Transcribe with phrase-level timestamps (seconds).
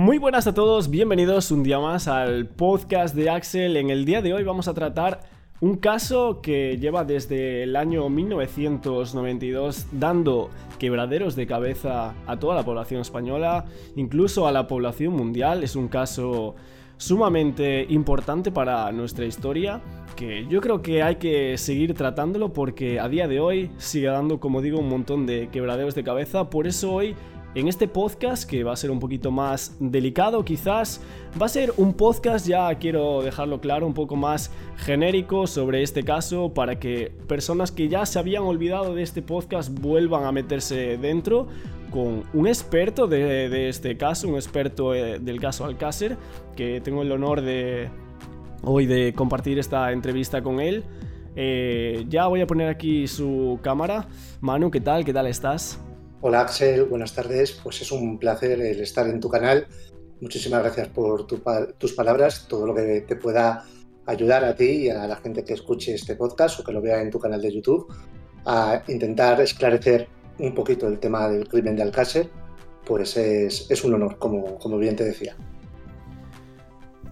[0.00, 3.76] Muy buenas a todos, bienvenidos un día más al podcast de Axel.
[3.76, 5.20] En el día de hoy vamos a tratar
[5.60, 10.48] un caso que lleva desde el año 1992 dando
[10.78, 15.62] quebraderos de cabeza a toda la población española, incluso a la población mundial.
[15.62, 16.54] Es un caso
[16.96, 19.82] sumamente importante para nuestra historia
[20.16, 24.40] que yo creo que hay que seguir tratándolo porque a día de hoy sigue dando,
[24.40, 26.48] como digo, un montón de quebraderos de cabeza.
[26.48, 27.14] Por eso hoy
[27.54, 31.00] en este podcast, que va a ser un poquito más delicado quizás,
[31.40, 36.04] va a ser un podcast, ya quiero dejarlo claro, un poco más genérico sobre este
[36.04, 40.96] caso para que personas que ya se habían olvidado de este podcast vuelvan a meterse
[40.96, 41.48] dentro
[41.90, 46.16] con un experto de, este caso, un experto eh, del caso Alcácer,
[46.56, 47.90] que tengo el honor de
[48.62, 50.84] hoy de compartir esta entrevista con él.
[51.34, 54.06] Eh, ya voy a poner aquí su cámara.
[54.40, 55.04] Manu, ¿qué tal?
[55.04, 55.80] ¿Qué tal estás?
[56.22, 57.52] Hola Axel, buenas tardes.
[57.62, 59.66] Pues es un placer el estar en tu canal.
[60.20, 63.64] Muchísimas gracias por tus palabras, todo lo que te pueda
[64.04, 67.00] ayudar a ti y a la gente que escuche este podcast o que lo vea
[67.00, 67.86] en tu canal de YouTube
[68.44, 72.28] a intentar esclarecer un poquito el tema del crimen de Alcácer,
[72.84, 75.34] pues es, un honor, como, como bien te decía.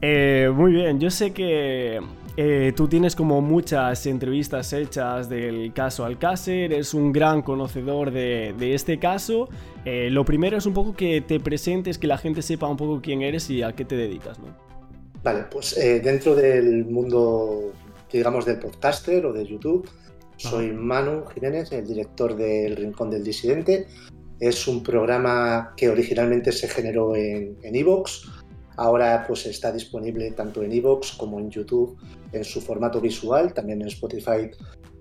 [0.02, 1.98] Eh, muy bien, yo sé que
[2.40, 8.54] eh, tú tienes como muchas entrevistas hechas del caso Alcácer, eres un gran conocedor de,
[8.60, 9.48] este caso.
[9.84, 13.00] Eh, lo primero es un poco que te presentes, que la gente sepa un poco
[13.02, 14.56] quién eres y a qué te dedicas, ¿no?
[15.24, 17.72] Vale, pues eh, dentro del mundo,
[18.12, 19.90] digamos, del podcaster o de YouTube,
[20.36, 23.88] soy Manu Jiménez, el director del Rincón del Disidente.
[24.38, 28.28] Es un programa que originalmente se generó en Evox.
[28.78, 31.98] Ahora pues está disponible tanto en Evox como en YouTube
[32.32, 34.50] en su formato visual, también en Spotify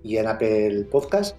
[0.03, 1.37] y en Apple Podcast.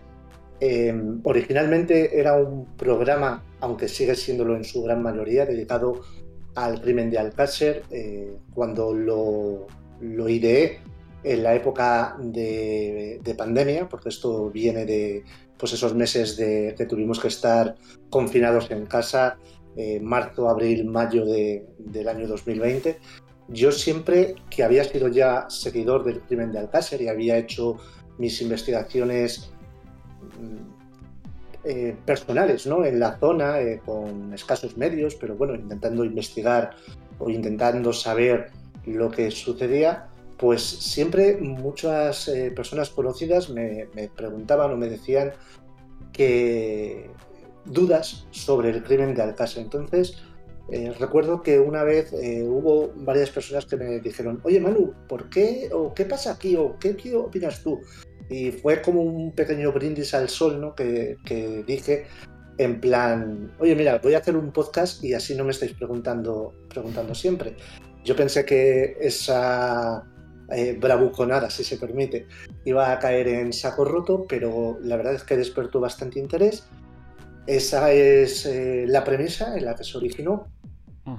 [0.60, 6.02] Em, originalmente era un programa, aunque sigue siéndolo en su gran mayoría, dedicado
[6.54, 7.82] al crimen de Alcácer.
[7.90, 9.66] Eh, cuando lo,
[10.00, 10.78] lo, ideé
[11.24, 15.24] en la época de, pandemia, porque esto viene de
[15.58, 17.74] pues esos meses de que tuvimos que estar
[18.10, 19.38] confinados en casa,
[19.80, 22.98] eh, marzo, abril, mayo del año 2020.
[23.46, 27.76] Yo siempre que había sido ya seguidor del crimen de Alcácer y había hecho
[28.18, 29.52] mis investigaciones
[30.36, 32.84] mm, eh, personales ¿no?
[32.84, 36.72] en la zona, eh, con escasos medios, pero bueno, intentando investigar
[37.20, 38.50] o intentando saber
[38.84, 40.08] lo que sucedía,
[40.38, 45.34] pues siempre muchas personas conocidas me, me, preguntaban o me decían
[46.12, 47.08] que
[47.70, 49.62] dudas sobre el crimen de Alcácer.
[49.62, 50.16] Entonces,
[50.70, 55.30] eh, recuerdo que una vez eh, hubo varias personas que me dijeron, oye Manu, ¿por
[55.30, 55.70] qué?
[55.72, 56.56] ¿O qué pasa aquí?
[56.56, 57.80] ¿O qué, opinas tú?
[58.28, 60.74] Y fue como un pequeño brindis al sol, ¿no?
[60.74, 61.16] Que,
[61.66, 62.06] dije
[62.58, 66.52] en plan, oye, mira, voy a hacer un podcast y así no me estáis preguntando,
[66.68, 67.56] preguntando siempre.
[68.04, 70.04] Yo pensé que esa
[70.50, 72.26] eh, bravuconada, si se permite,
[72.64, 76.68] iba a caer en saco roto, pero la verdad es que despertó bastante interés
[77.48, 80.46] esa es eh, la premisa en la que se originó.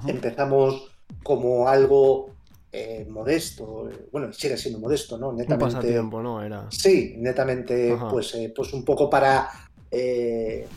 [0.06, 0.88] Empezamos
[1.24, 2.30] como algo
[2.70, 5.32] eh, modesto, bueno, sigue siendo modesto, ¿no?
[5.32, 5.64] Netamente.
[5.64, 6.42] Un pasatiempo, ¿no?
[6.42, 6.68] Era...
[6.70, 9.48] Sí, netamente, pues, eh, pues un poco para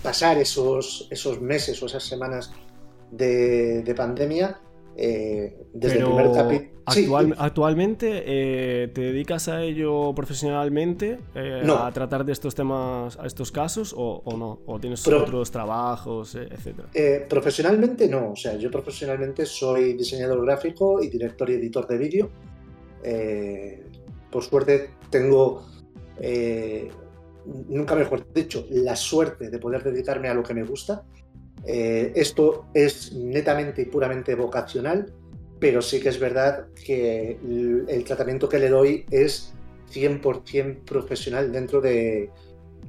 [0.02, 2.52] pasar esos, esos meses o esas semanas
[3.12, 4.60] de pandemia
[4.96, 6.73] eh, desde el primer capítulo.
[6.86, 11.20] ¿Actualmente eh, te dedicas a ello profesionalmente?
[11.36, 14.62] Eh, ¿A tratar de estos temas, a estos casos o, no?
[14.66, 16.90] ¿O tienes otros trabajos, etcétera?
[17.28, 18.32] profesionalmente no.
[18.32, 22.30] O sea, yo profesionalmente soy diseñador gráfico y director y editor de vídeo.
[24.30, 25.66] por suerte tengo
[27.68, 31.04] nunca mejor dicho, la suerte de poder dedicarme a lo que me gusta
[31.66, 35.14] eh, esto es netamente y puramente vocacional,
[35.64, 37.38] pero sí que es verdad que
[37.88, 39.54] el, tratamiento que le doy es
[39.94, 42.30] 100% profesional dentro de,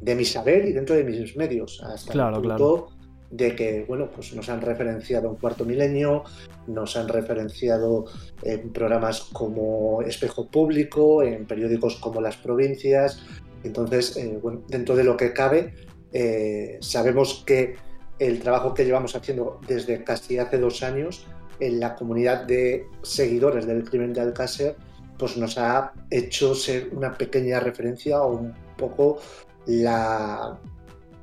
[0.03, 2.88] mi saber y dentro de mis medios, hasta claro, el punto
[3.31, 6.25] de que bueno, pues nos han referenciado un cuarto milenio,
[6.67, 8.06] nos han referenciado
[8.43, 13.23] en programas como Espejo Público, en periódicos como Las Provincias.
[13.62, 15.75] Entonces, eh, dentro de lo que cabe,
[16.12, 17.77] eh, sabemos que
[18.19, 21.29] el trabajo que llevamos haciendo desde casi hace dos años
[21.61, 24.77] en la comunidad de seguidores del crimen de Alcácer,
[25.19, 29.19] pues nos ha hecho ser una pequeña referencia o un poco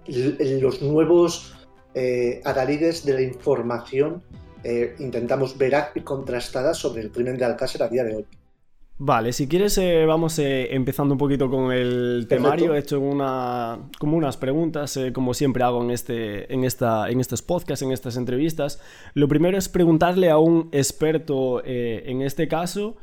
[0.07, 1.53] los nuevos
[1.93, 4.23] eh, adalides de la información
[4.63, 8.27] eh, intentamos veraz y contrastada sobre el crimen de Alcácer a día de hoy.
[9.03, 12.75] Vale, si quieres eh, vamos eh, empezando un poquito con el temario.
[12.75, 17.19] He hecho una, como unas preguntas, eh, como siempre hago en, este, en, esta, en
[17.19, 18.79] estos podcasts, en estas entrevistas.
[19.15, 22.95] Lo primero es preguntarle a un experto en este caso,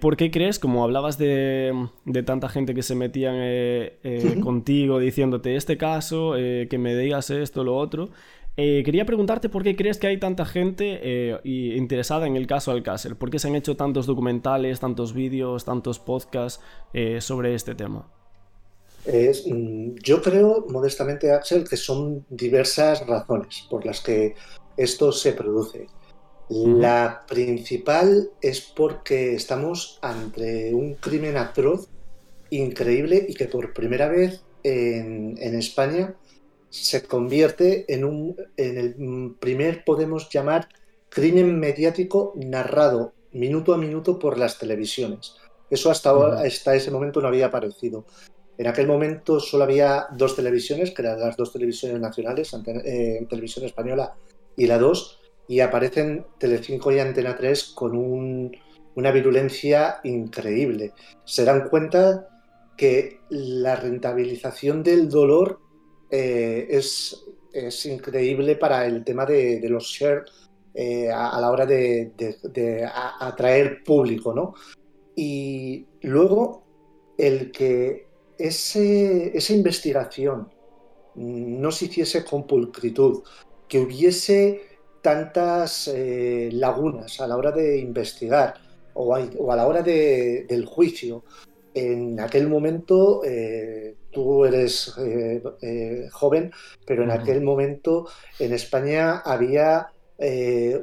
[0.00, 3.36] ¿por qué crees, como hablabas de, de tanta gente que se metían
[4.40, 8.08] contigo diciéndote este caso, que me digas esto, lo otro,
[8.56, 12.70] eh, quería preguntarte por qué crees que hay tanta gente eh, interesada en el caso
[12.70, 13.16] Alcácer.
[13.16, 16.62] ¿Por qué se han hecho tantos documentales, tantos vídeos, tantos podcasts
[16.92, 18.10] eh, sobre este tema?
[19.06, 24.34] Mm, yo creo, modestamente, Axel, que son diversas razones por las que
[24.76, 25.86] esto se produce.
[26.50, 31.88] La principal es porque estamos ante un crimen atroz,
[32.50, 36.14] increíble y que por primera vez en España
[36.72, 40.68] se convierte en, un, en el primer, podemos llamar,
[41.10, 45.36] crimen mediático narrado minuto a minuto por las televisiones.
[45.68, 48.06] Eso hasta, ahora, hasta ese momento no había aparecido.
[48.56, 52.52] En aquel momento solo había dos televisiones, que eran las dos televisiones nacionales,
[52.84, 54.14] eh, Televisión Española
[54.56, 58.52] y la 2, y aparecen Telecinco y Antena 3 con
[58.94, 60.92] una virulencia increíble.
[61.24, 62.28] Se dan cuenta
[62.76, 65.60] que la rentabilización del dolor
[66.12, 70.30] eh, es, increíble para el tema de, los shares
[70.74, 72.12] eh, a, la hora de,
[73.18, 74.54] atraer público, ¿no?
[75.16, 76.64] Y luego
[77.16, 78.06] el que
[78.38, 80.48] esa investigación
[81.14, 83.22] no se hiciese con pulcritud,
[83.68, 84.60] que hubiese
[85.00, 88.54] tantas eh, lagunas a la hora de investigar
[88.94, 91.24] o a, la hora del juicio,
[91.74, 96.52] en aquel momento eh, tú eres eh, eh, joven,
[96.86, 99.88] pero en aquel momento en España había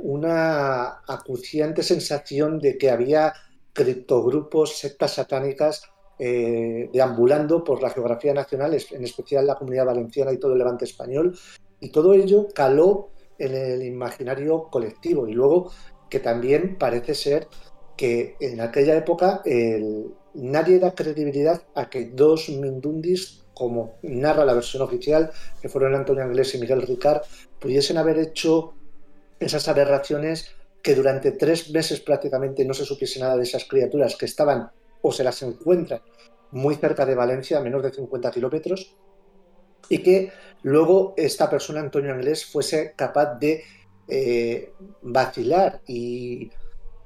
[0.02, 3.32] una acuciante sensación de que había
[3.72, 5.84] criptogrupos, sectas satánicas
[6.18, 11.40] deambulando por la geografía nacional, en especial la comunidad valenciana y todo el levante español,
[11.80, 15.26] y todo ello caló en el imaginario colectivo.
[15.26, 15.72] Y luego
[16.10, 17.48] que también parece ser
[17.96, 24.54] que en aquella época el, nadie da credibilidad a que dos Mindundis, como narra la
[24.54, 25.32] versión oficial,
[25.62, 27.24] que fueron Antonio Anglés y Miguel Ricard,
[27.60, 28.74] pudiesen haber hecho
[29.40, 34.26] esas aberraciones que durante tres meses prácticamente no se supiese nada de esas criaturas que
[34.26, 34.72] estaban
[35.02, 36.02] o se las encuentran
[36.52, 38.96] muy cerca de Valencia, a menos de 50 kilómetros,
[39.88, 40.32] y que
[40.64, 43.64] luego esta persona, Antonio Anglés, fuese capaz de
[44.08, 46.50] eh, vacilar y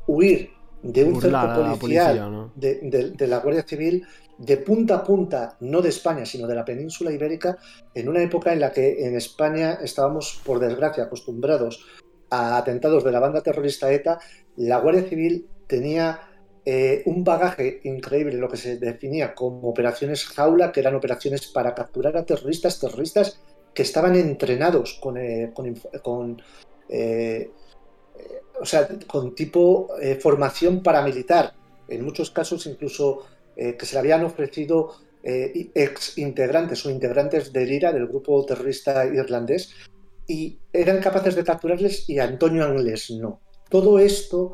[0.07, 0.51] huir
[0.83, 4.05] de un cerco policial de, la Guardia Civil
[4.37, 7.57] de punta a punta, no de España, sino de la península ibérica,
[7.93, 11.85] en una época en la que en España estábamos, por desgracia, acostumbrados
[12.29, 14.19] a atentados de la banda terrorista ETA,
[14.57, 16.19] la Guardia Civil tenía
[16.65, 21.73] eh, un bagaje increíble, lo que se definía como operaciones jaula, que eran operaciones para
[21.75, 23.39] capturar a terroristas, terroristas
[23.73, 25.51] que estaban entrenados con, eh,
[26.01, 26.41] con,
[26.89, 27.51] eh,
[28.59, 31.53] o sea, con tipo eh, formación paramilitar,
[31.87, 37.51] en muchos casos incluso eh, que se le habían ofrecido eh, ex integrantes o integrantes
[37.51, 39.71] del IRA, del grupo terrorista irlandés,
[40.27, 43.41] y eran capaces de capturarles y Antonio Anglés no.
[43.69, 44.53] Todo esto,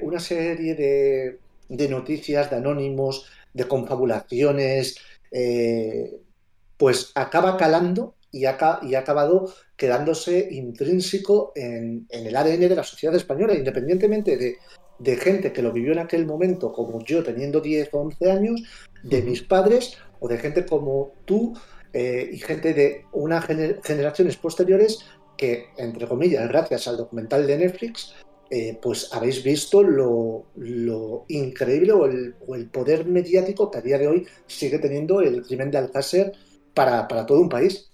[0.00, 0.74] una serie
[1.68, 4.96] de, noticias, de anónimos, de confabulaciones,
[6.78, 8.56] pues acaba calando y ha
[8.98, 15.72] acabado quedándose intrínseco en, el ADN de la sociedad española, independientemente de, gente que lo
[15.72, 18.62] vivió en aquel momento, como yo teniendo 10 o 11 años,
[19.04, 21.56] de mis padres o de gente como tú
[21.92, 24.98] eh, y gente de unas generaciones posteriores
[25.36, 28.12] que, entre comillas, gracias al documental de Netflix,
[28.50, 30.46] eh, pues habéis visto lo,
[31.28, 35.78] increíble o el, poder mediático que a día de hoy sigue teniendo el crimen de
[35.78, 36.32] Alcácer
[36.74, 37.87] para todo un país.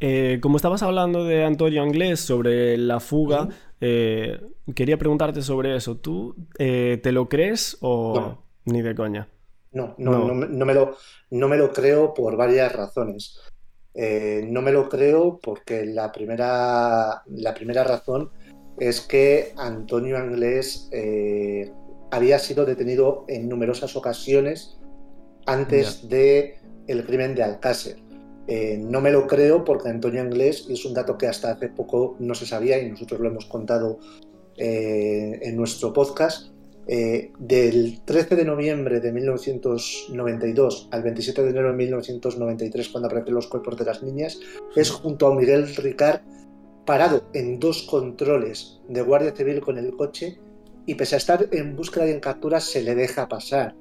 [0.00, 3.48] Eh, como estabas hablando de Antonio Anglés sobre la fuga,
[3.80, 4.40] eh,
[4.74, 5.96] quería preguntarte sobre eso.
[5.96, 9.28] ¿Tú eh, te lo crees o ni de coña?
[9.72, 10.64] No, no, no.
[10.64, 10.96] me lo,
[11.30, 13.40] no me lo creo por varias razones.
[13.94, 18.30] no me lo creo porque la primera, la primera razón
[18.78, 20.88] es que Antonio Anglés
[22.10, 24.78] había sido detenido en numerosas ocasiones
[25.46, 26.54] antes del
[26.86, 28.07] el crimen de Alcácer.
[28.50, 32.16] Eh, no me lo creo porque Antonio Anglés, es un dato que hasta hace poco
[32.18, 33.98] no se sabía y nosotros lo hemos contado
[34.56, 36.50] eh, en nuestro podcast,
[36.86, 43.34] eh, del 13 de noviembre de 1992 al 27 de enero de 1993, cuando aparecen
[43.34, 44.40] los cuerpos de las niñas,
[44.74, 46.22] es junto a Miguel Ricard
[46.86, 50.38] parado en dos controles de Guardia Civil con el coche
[50.86, 53.74] y pese a estar en búsqueda y en captura se le deja pasar.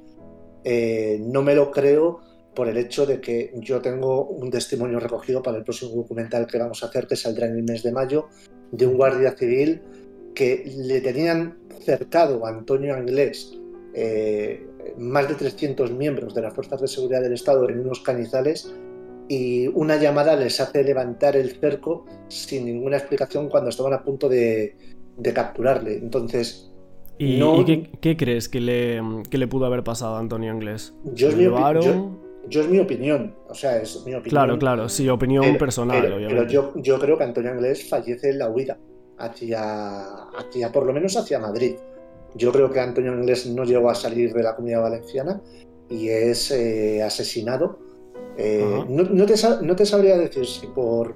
[0.65, 2.19] No me lo creo
[2.58, 6.58] por el hecho de que yo tengo un testimonio recogido para el próximo documental que
[6.58, 8.30] vamos a hacer, que saldrá en el mes de mayo,
[8.72, 9.80] de un guardia civil
[10.34, 13.56] que le tenían cercado a Antonio Anglés
[13.94, 14.66] eh,
[14.98, 18.74] más de 300 miembros de las fuerzas de seguridad del Estado en unos cañizales
[19.28, 24.28] y una llamada les hace levantar el cerco sin ninguna explicación cuando estaban a punto
[24.28, 24.76] de,
[25.32, 25.96] capturarle.
[25.98, 26.72] Entonces...
[27.20, 27.40] ¿Y,
[28.02, 29.00] qué, crees que le,
[29.30, 30.96] le, pudo haber pasado a Antonio Anglés?
[31.14, 34.30] Yo es, mi yo, es mi opinión, o sea, es mi opinión.
[34.30, 36.36] Claro, claro, sí, opinión personal, obviamente.
[36.36, 38.77] Pero yo, yo creo que Antonio Anglés fallece en la huida
[39.18, 41.75] hacia, hacia, por lo menos hacia Madrid.
[42.36, 45.42] Yo creo que Antonio Inglés no llegó a salir de la comunidad valenciana
[45.89, 47.80] y es eh, asesinado.
[48.38, 49.36] Eh, no, te,
[49.86, 51.16] sabría decir si por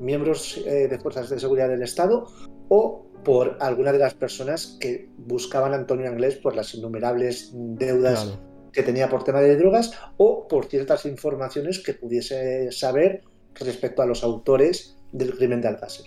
[0.00, 2.26] miembros eh, de fuerzas de seguridad del Estado
[2.68, 8.38] o por alguna de las personas que buscaban a Antonio Inglés por las innumerables deudas
[8.74, 13.22] que tenía por tema de drogas o por ciertas informaciones que pudiese saber
[13.54, 16.06] respecto a los autores del crimen de Alcácer.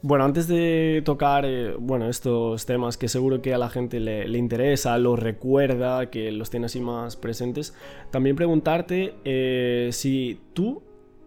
[0.00, 4.38] Bueno, antes de tocar eh, bueno, estos temas que seguro que a la gente le,
[4.38, 7.74] interesa, los recuerda, que los tiene así más presentes,
[8.12, 10.82] también preguntarte eh, si tú,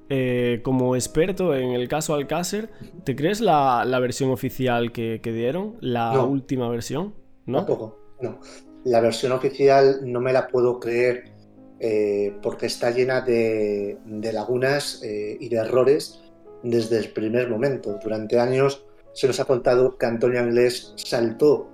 [0.08, 2.70] eh, como experto en el caso Alcácer,
[3.04, 5.76] ¿te crees la, versión oficial que, dieron?
[5.82, 7.14] ¿La última versión?
[7.46, 7.58] ¿No?
[7.66, 8.40] Tampoco, no.
[8.84, 11.26] La versión oficial no me la puedo creer
[12.44, 16.22] porque está llena de, de lagunas y de errores
[16.62, 17.98] desde el primer momento.
[18.04, 21.68] Durante años se nos ha contado que Antonio Anglés saltó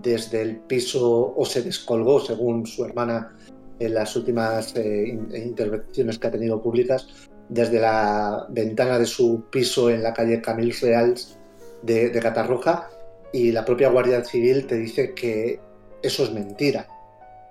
[0.00, 3.36] desde el piso o se descolgó, según su hermana
[3.78, 7.08] en las últimas eh, intervenciones que ha tenido públicas,
[7.48, 11.38] desde la ventana de su piso en la calle Camil Reals
[11.82, 12.88] de, Catarroja
[13.32, 15.60] y la propia Guardia Civil te dice que
[16.02, 16.86] eso es mentira.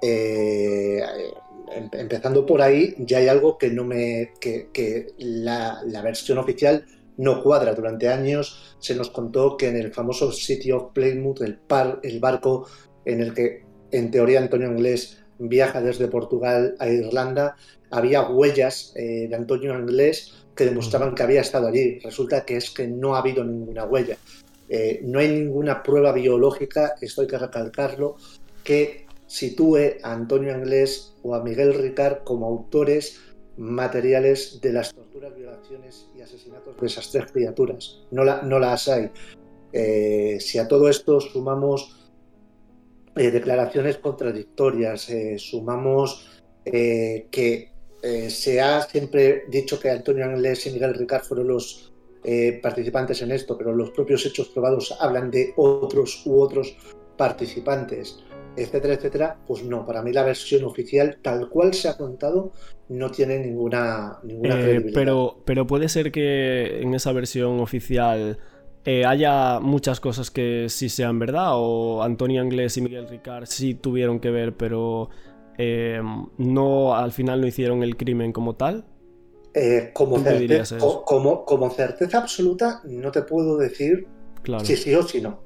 [0.02, 1.02] Eh,
[1.72, 4.34] Em, empezando por ahí, ya hay algo que no me.
[4.40, 6.86] que, la, versión oficial
[7.18, 7.74] no cuadra.
[7.74, 11.60] Durante años se nos contó que en el famoso City of Plymouth, el,
[12.04, 12.68] el barco
[13.06, 17.56] en el que en teoría Antonio Anglés viaja desde Portugal a Irlanda,
[17.90, 22.00] había huellas eh, de Antonio Anglés que demostraban que había estado allí.
[22.00, 24.18] Resulta que es que no ha habido ninguna huella.
[24.68, 28.16] Eh, no hay ninguna prueba biológica, esto hay que recalcarlo,
[28.64, 33.20] que sitúe a Antonio Anglés o a Miguel Ricard como autores
[33.58, 38.02] materiales de las torturas, violaciones y asesinatos de esas tres criaturas.
[38.12, 39.10] No, las hay.
[39.72, 42.12] Eh, si a todo esto sumamos
[43.16, 46.28] eh, declaraciones contradictorias, eh, sumamos
[46.64, 47.72] que
[48.28, 51.92] se ha siempre dicho que Antonio Anglés y Miguel Ricard fueron los
[52.62, 56.78] participantes en esto, pero los propios hechos probados hablan de otros u otros
[57.18, 58.24] participantes
[58.56, 62.52] etcétera, etcétera, pues no, para mí la versión oficial, tal cual se ha contado,
[62.90, 68.38] no tiene ninguna, ninguna eh, Pero, pero puede ser que en esa versión oficial
[68.84, 73.74] eh, haya muchas cosas que sí sean verdad, o Antonio Anglés y Miguel Ricard sí
[73.74, 75.10] tuvieron que ver, pero
[75.58, 76.02] eh,
[76.38, 78.86] no al final no hicieron el crimen como tal.
[79.94, 84.08] como, certeza, como, como, certeza absoluta, no te puedo decir
[84.64, 85.40] si sí o si no.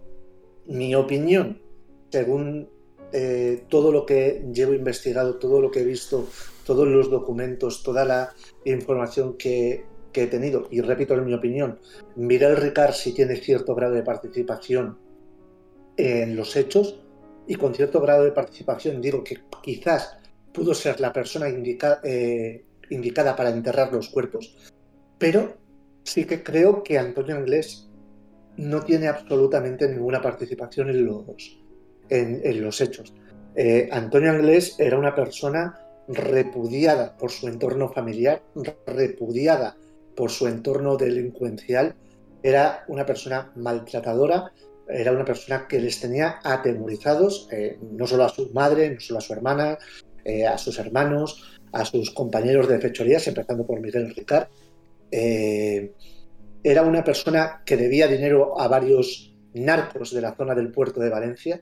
[0.67, 1.61] Mi opinión,
[2.09, 2.69] según
[3.11, 6.27] eh, todo lo que llevo investigado, todo lo que he visto,
[6.65, 8.33] todos los documentos, toda la
[8.65, 11.77] información que, he tenido, y repito en mi opinión,
[12.15, 14.97] Miguel Ricard sí tiene cierto grado de participación
[15.97, 17.01] en los hechos,
[17.47, 20.17] y con cierto grado de participación digo que quizás
[20.53, 24.55] pudo ser la persona eh, indicada para enterrar los cuerpos,
[25.17, 25.57] pero
[26.03, 27.89] sí que creo que Antonio Anglés
[28.57, 31.59] no tiene absolutamente ninguna participación en los,
[32.09, 33.13] en, los hechos.
[33.55, 38.43] Eh, Antonio Anglés era una persona repudiada por su entorno familiar,
[38.85, 39.75] repudiada
[40.15, 41.95] por su entorno delincuencial,
[42.43, 44.51] era una persona maltratadora,
[44.87, 49.19] era una persona que les tenía atemorizados, eh, no solo a su madre, no solo
[49.19, 49.79] a su hermana,
[50.23, 54.47] eh, a sus hermanos, a sus compañeros de fechorías, empezando por Miguel Ricard.
[55.11, 61.09] era una persona que debía dinero a varios narcos de la zona del puerto de
[61.09, 61.61] Valencia,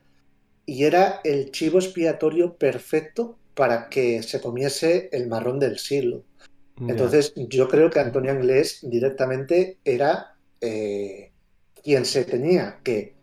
[0.65, 6.23] y era el chivo expiatorio perfecto para que se comiese el marrón del siglo.
[6.87, 11.31] Entonces, yo creo que Antonio Anglés directamente era eh,
[11.83, 13.13] quien se tenía que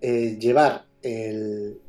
[0.00, 1.80] eh, llevar el,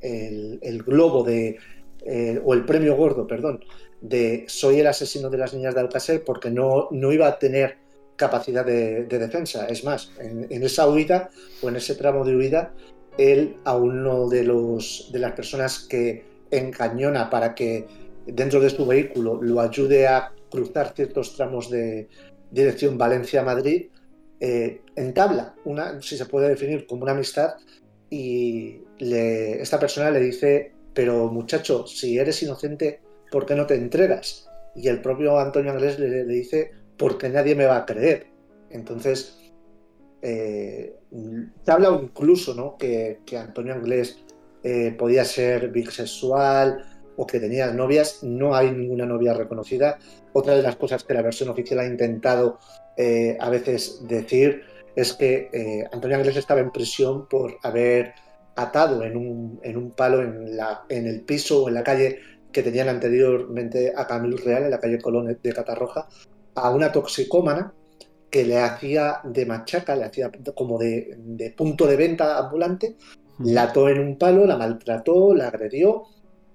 [0.86, 1.58] globo de,
[2.06, 3.63] eh, o el premio gordo, perdón,
[4.01, 7.77] de soy el asesino de las niñas de Alcácer porque no, no iba a tener
[8.15, 9.68] capacidad de, defensa.
[9.68, 11.30] Es más, en, esa huida
[11.62, 12.74] o en ese tramo de huida
[13.18, 17.88] él a uno de, los, de las personas que encañona para que
[18.25, 22.10] dentro de su vehículo lo ayude a cruzar ciertos tramos de
[22.51, 23.88] dirección Valencia-Madrid,
[24.39, 27.56] eh, entabla una, si se puede definir como una amistad,
[28.10, 33.00] y esta persona le dice, pero muchacho, si eres inocente,
[33.32, 34.50] ¿por qué no te entregas?
[34.75, 38.27] Y el propio Antonio Anglés le, dice, porque nadie me va a creer.
[38.70, 39.38] Entonces,
[40.22, 42.77] eh, se habla incluso ¿no?
[42.77, 44.18] que, Antonio Anglés
[44.63, 46.86] eh, podía ser bisexual
[47.18, 48.24] o que tenía novias.
[48.24, 49.98] No hay ninguna novia reconocida.
[50.34, 52.60] Otra de las cosas que la versión oficial ha intentado
[52.98, 54.63] eh, a veces decir
[54.96, 58.13] es que Antonio Anglés estaba en prisión por haber
[58.56, 62.20] atado en un, en un palo en, la, en el piso o en la calle
[62.51, 66.08] que tenían anteriormente a Camilo Real, en la calle Colón de Catarroja,
[66.56, 67.74] a una toxicómana
[68.31, 72.95] que le hacía de machaca, le hacía como de, punto de venta ambulante,
[73.39, 76.03] la ató en un palo, la maltrató, la agredió,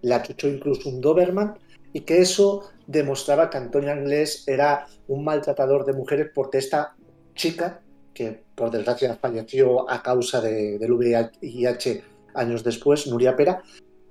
[0.01, 1.59] la chuchó incluso un Doberman,
[1.93, 6.97] y que eso demostraba que Antonio Anglés era un maltratador de mujeres porque esta
[7.35, 7.83] chica,
[8.15, 12.03] que por desgracia falleció a causa de, del VIH
[12.35, 13.63] años después, Nuria Pera,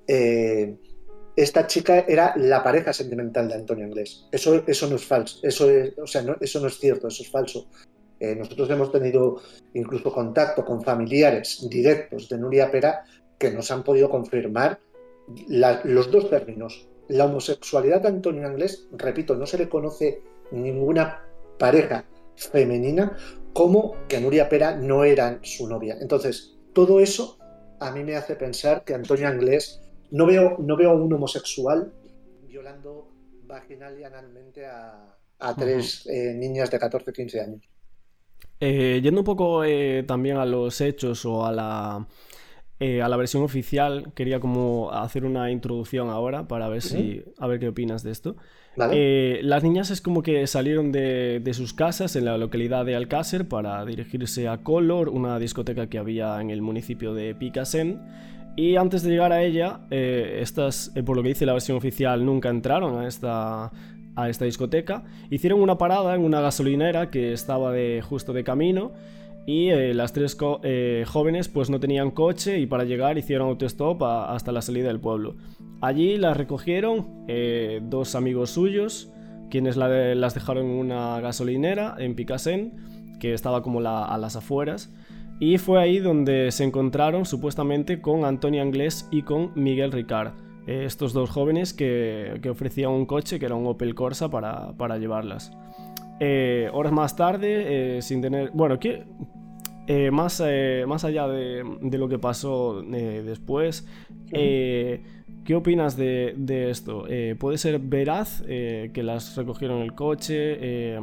[0.07, 0.77] eh,
[1.35, 4.27] esta chica era la pareja sentimental de Antonio Anglés.
[4.31, 5.67] Eso, eso no es falso, eso,
[6.01, 7.67] o sea, no, eso no es cierto, eso es falso.
[8.19, 9.41] Eh, nosotros hemos tenido
[9.73, 13.03] incluso contacto con familiares directos de Nuria Pera
[13.37, 14.79] que nos han podido confirmar
[15.83, 16.87] los dos términos.
[17.09, 21.23] La homosexualidad de Antonio Anglés, repito, no se le conoce ninguna
[21.59, 23.17] pareja femenina
[23.53, 25.97] como que Nuria Pera no era su novia.
[25.99, 27.37] Entonces, todo eso
[27.79, 29.81] a mí me hace pensar que Antonio Anglés
[30.15, 31.91] no veo, no veo a un homosexual
[32.47, 33.09] violando
[33.43, 35.11] vaginal y analmente a,
[35.57, 37.61] tres eh, niñas de 14 15 años.
[38.61, 41.95] Eh, yendo un poco eh, también a los hechos o a la,
[42.79, 47.59] a la versión oficial, quería como hacer una introducción ahora para ver si a ver
[47.59, 48.37] qué opinas de esto.
[48.77, 53.49] las niñas es como que salieron de, de, sus casas en la localidad de Alcácer
[53.49, 57.99] para dirigirse a Color, una discoteca que había en el municipio de Picasen.
[58.55, 61.77] Y antes de llegar a ella, eh, estas, eh, por lo que dice la versión
[61.77, 63.71] oficial, nunca entraron a esta,
[64.15, 65.03] a esta discoteca.
[65.29, 68.93] Hicieron una parada en una gasolinera que estaba de, justo de camino
[69.45, 74.53] y eh, las tres jóvenes pues no tenían coche y para llegar hicieron autostop hasta
[74.53, 75.35] la salida del pueblo.
[75.81, 77.25] Allí las recogieron
[77.89, 79.11] dos amigos suyos,
[79.51, 82.73] quienes las dejaron en una gasolinera en Picasen,
[83.19, 84.91] que estaba como a las afueras.
[85.39, 90.33] Y fue ahí donde se encontraron supuestamente con Antonio Anglés y con Miguel Ricard,
[90.65, 95.51] eh, estos dos jóvenes que, ofrecían un coche que era un Opel Corsa para, llevarlas.
[96.21, 98.51] Eh, horas más tarde, eh, sin tener...
[98.51, 99.03] Bueno, ¿qué,
[100.09, 100.41] más,
[100.87, 101.63] más allá de,
[101.97, 103.85] lo que pasó después,
[104.31, 105.01] ¿qué
[105.53, 107.05] opinas de, de esto?
[107.37, 110.97] ¿Puede ser veraz que las recogieron el coche,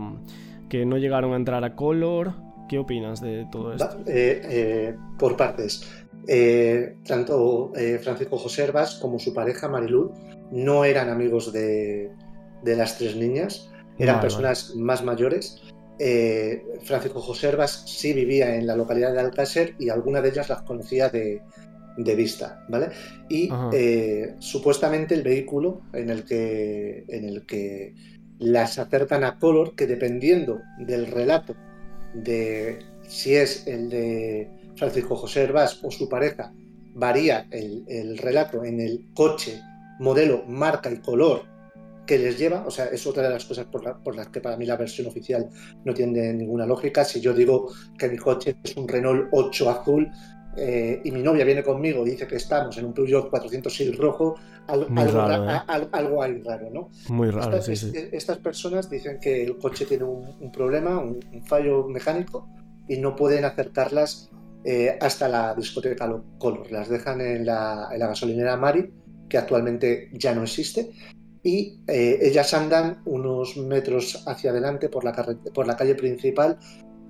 [0.70, 2.51] que no llegaron a entrar a Color?
[2.72, 3.98] ¿Qué opinas de todo esto?
[4.06, 5.86] Eh, eh, por partes.
[6.26, 10.12] Eh, tanto Francisco José Herbas como su pareja Mariluz
[10.50, 12.10] no eran amigos de,
[12.64, 15.60] las tres niñas, eran personas más mayores.
[16.80, 20.62] Francisco José Herbas sí vivía en la localidad de Alcácer y alguna de ellas las
[20.62, 21.42] conocía de,
[22.16, 22.88] vista, ¿vale?
[23.28, 23.50] Y
[24.38, 27.94] supuestamente el vehículo en el que, en el que
[28.38, 31.54] las acercan a Color, que dependiendo del relato
[32.14, 36.52] de si es el de Francisco José Herbás o su pareja,
[36.94, 39.60] varía el, relato en el coche,
[39.98, 41.42] modelo, marca y color
[42.06, 44.66] que les lleva, o sea, es otra de las cosas por, las que para mí
[44.66, 45.48] la versión oficial
[45.84, 47.04] no tiene ninguna lógica.
[47.04, 50.10] Si yo digo que mi coche es un Renault 8 azul
[50.56, 54.34] eh, y mi novia viene conmigo y dice que estamos en un Peugeot 406 rojo,
[54.66, 55.60] algo, ¿eh?
[55.92, 56.90] algo, hay raro, ¿no?
[57.08, 61.88] Muy raro, estas, sí, Estas personas dicen que el coche tiene un, problema, un, fallo
[61.88, 62.46] mecánico
[62.86, 64.30] y no pueden acercarlas
[64.64, 66.70] eh, hasta la discoteca Color.
[66.70, 68.92] Las dejan en la, gasolinera Mari,
[69.28, 70.90] que actualmente ya no existe,
[71.42, 75.12] y ellas andan unos metros hacia adelante por la,
[75.52, 76.58] por la calle principal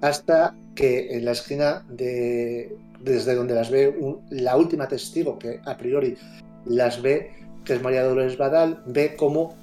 [0.01, 3.95] hasta que en la esquina de, desde donde las ve
[4.31, 6.17] la última testigo que a priori
[6.67, 7.33] las ve,
[7.65, 9.57] que es María Dolores Badal, ve como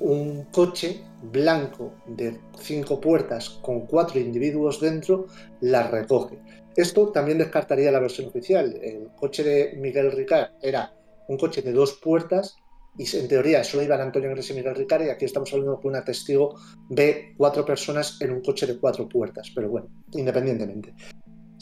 [0.00, 1.00] un coche
[1.30, 5.26] blanco de cinco puertas con cuatro individuos dentro
[5.60, 6.38] las recoge.
[6.74, 8.74] Esto también descartaría la versión oficial.
[8.82, 10.92] El coche de Miguel Ricard era
[11.28, 12.56] un coche de dos puertas
[12.98, 15.88] y en teoría solo iban Antonio Andrés y Miguel Ricard y aquí estamos hablando que
[15.88, 16.56] una testigo
[16.90, 20.94] ve cuatro personas en un coche de cuatro puertas, pero bueno, independientemente.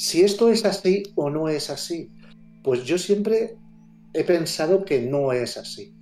[0.00, 2.10] Si esto es así o no es así,
[2.64, 3.58] pues yo siempre
[4.14, 5.94] he pensado que no es así.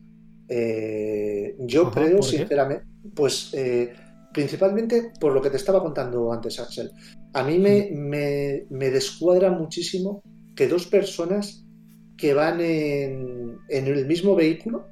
[0.49, 3.93] Eh, yo creo, sinceramente, pues eh,
[4.33, 6.93] principalmente por lo que te estaba contando antes, Axel.
[7.33, 7.91] A mí me,
[8.71, 10.23] me, descuadra muchísimo
[10.55, 11.67] que dos personas
[12.17, 14.87] que van en, el mismo vehículo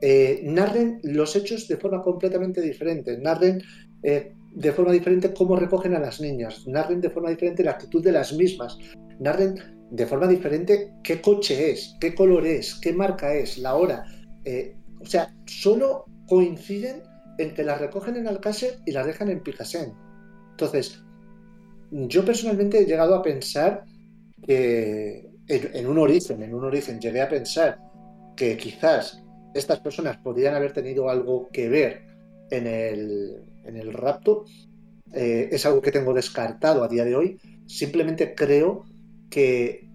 [0.00, 3.62] eh, narren los hechos de forma completamente diferente, narren
[4.54, 8.12] de forma diferente cómo recogen a las niñas, narren de forma diferente la actitud de
[8.12, 8.78] las mismas,
[9.18, 9.54] narren
[9.90, 14.04] de forma diferente qué coche es, qué color es, qué marca es, la hora.
[15.00, 17.02] O sea, solo coinciden
[17.38, 19.92] en que las recogen en Alcácer y las dejan en Picasen.
[20.50, 21.02] Entonces,
[21.90, 23.84] yo personalmente he llegado a pensar
[24.46, 27.78] que en, un origen, en un origen llegué a pensar
[28.36, 29.22] que quizás
[29.54, 32.06] estas personas podrían haber tenido algo que ver
[32.50, 33.51] en el,
[33.92, 34.44] rapto.
[35.12, 37.38] Eh, es algo que tengo descartado a día de hoy.
[37.66, 38.84] Simplemente creo
[39.30, 39.88] que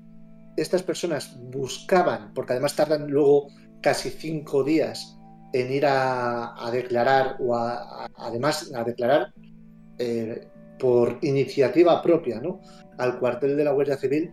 [0.55, 3.47] estas personas buscaban, porque además tardan luego
[3.81, 5.17] casi cinco días
[5.53, 9.33] en ir a, declarar o además a declarar
[9.97, 12.61] eh, por iniciativa propia ¿no?
[12.97, 14.31] al cuartel de la Guardia Civil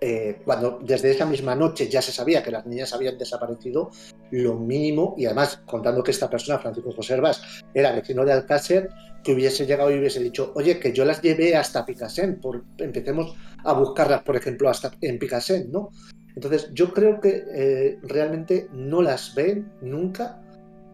[0.00, 3.90] eh, cuando desde esa misma noche ya se sabía que las niñas habían desaparecido,
[4.30, 7.42] lo mínimo, y además contando que esta persona, Francisco José Herbas,
[7.74, 8.88] era vecino de Alcácer,
[9.22, 13.34] que hubiese llegado y hubiese dicho, oye, que yo las llevé hasta Picasen, por, empecemos
[13.64, 15.90] a buscarlas, por ejemplo, hasta en Picasen, ¿no?
[16.34, 20.40] Entonces, yo creo que eh, realmente no las ven nunca.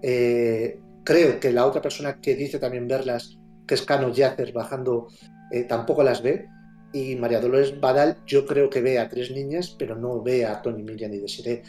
[0.03, 5.09] Eh, creo que la otra persona que dice también verlas, que es Cano Yacer bajando,
[5.53, 6.49] eh, tampoco las ve.
[6.97, 10.63] Y María Dolores Badal, yo creo que ve a tres niñas, pero no ve a
[10.63, 11.63] Tony Milla ni Desiree.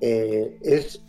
[0.00, 1.00] es,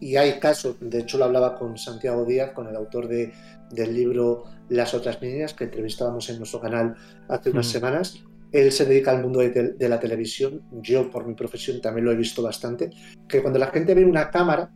[0.00, 3.30] y hay casos, de hecho lo hablaba con Santiago Díaz, con el autor de,
[3.70, 6.96] del libro Las otras niñas, que entrevistábamos en nuestro canal
[7.28, 7.70] hace unas mm.
[7.70, 12.12] semanas, él se dedica al mundo de, la televisión, yo por mi profesión también lo
[12.12, 12.88] he visto bastante,
[13.28, 14.70] que cuando la gente ve una cámara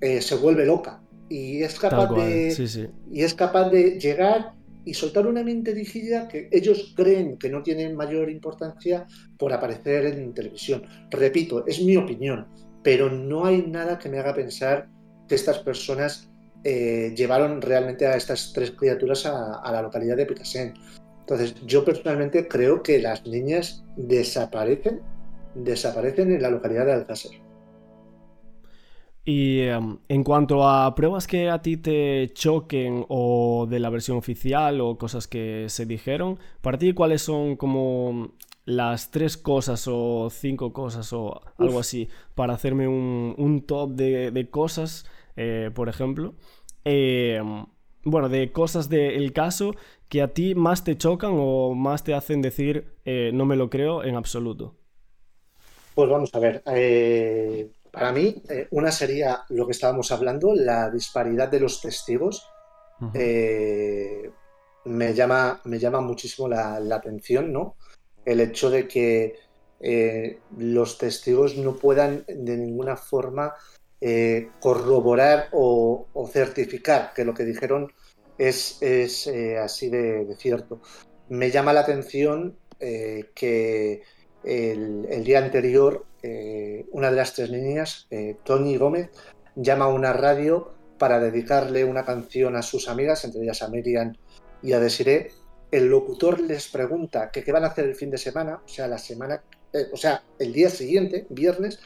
[0.00, 1.02] eh, se vuelve loca.
[1.28, 4.52] Y es capaz de y es capaz de llegar
[4.84, 9.06] y soltar una mente dirigida que ellos creen que no tiene mayor importancia
[9.38, 10.84] por aparecer en televisión.
[11.10, 12.46] Repito, es mi opinión,
[12.82, 14.88] pero no hay nada que me haga pensar
[15.28, 16.30] que estas personas
[16.64, 20.74] eh, llevaron realmente a estas tres criaturas a, a la localidad de Picasen.
[21.20, 25.00] Entonces, yo personalmente creo que las niñas desaparecen,
[25.54, 27.32] desaparecen en la localidad de Alcácer.
[29.24, 34.16] Y em, en cuanto a pruebas que a ti te choquen o de la versión
[34.16, 38.32] oficial o cosas que se dijeron, para ti cuáles son como
[38.64, 45.06] las tres cosas o cinco cosas o algo así para hacerme un, top de, cosas,
[45.36, 46.34] eh, por ejemplo.
[46.84, 47.66] Em,
[48.04, 49.74] bueno, de cosas del caso
[50.08, 53.70] que a ti más te chocan o más te hacen decir eh, no me lo
[53.70, 54.74] creo en absoluto?
[55.94, 56.62] Pues vamos a ver.
[57.92, 62.48] Eh, para mí, eh, una sería lo que estábamos hablando, la disparidad de los testigos.
[64.84, 67.76] me, llama, me llama muchísimo la, atención, ¿no?
[68.24, 69.36] El hecho de que
[70.56, 73.54] los testigos no puedan de ninguna forma
[74.60, 77.92] corroborar o, o, certificar que lo que dijeron
[78.38, 80.80] es, eh, así de, cierto.
[81.28, 84.02] Me llama la atención eh, que
[84.44, 88.08] el, día anterior eh, una de las tres niñas,
[88.44, 89.10] Tony Gómez,
[89.56, 94.14] llama a una radio para dedicarle una canción a sus amigas, entre ellas a Miriam
[94.62, 95.30] y a Desiree.
[95.70, 98.86] El locutor les pregunta que qué van a hacer el fin de semana, o sea,
[98.86, 99.42] la semana,
[99.92, 101.80] o sea, el día siguiente, viernes,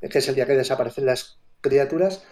[0.00, 2.22] que es el día que desaparecen las criaturas,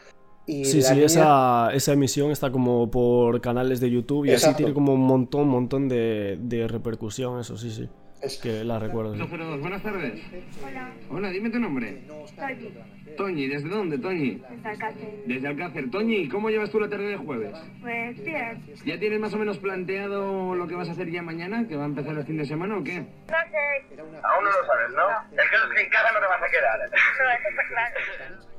[0.46, 5.00] sí, sí, esa, emisión está como por canales de YouTube y así tiene como un
[5.00, 7.88] montón, montón de, repercusión, eso sí, sí.
[8.22, 9.14] Es que la recuerdo.
[9.59, 10.20] Buenas tardes.
[10.62, 10.92] Hola.
[11.09, 12.02] Hola, dime tu nombre.
[12.37, 12.74] Toñi.
[13.16, 14.42] Toñi, ¿desde dónde, Toñi?
[14.50, 15.24] Desde Alcácer.
[15.26, 15.90] Desde Alcácer.
[15.90, 17.56] Toñi, ¿cómo llevas tú la tarde de jueves?
[17.80, 18.62] Pues bien.
[18.85, 21.66] ¿Ya tienes más o menos planteado lo que vas a hacer ya mañana?
[21.66, 22.98] ¿Que va a empezar el fin de semana o qué?
[22.98, 23.96] No sé.
[23.96, 25.42] Aún no lo sabes, ¿no?
[25.42, 26.78] Es que en casa no te vas a quedar.
[26.80, 28.50] No, eso está claro.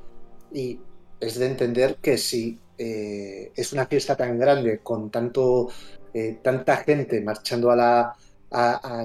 [0.54, 0.80] Y
[1.19, 5.69] es de entender que si eh, es una fiesta tan grande, con tanto,
[6.15, 8.15] eh, tanta gente marchando a la,
[8.51, 9.03] a,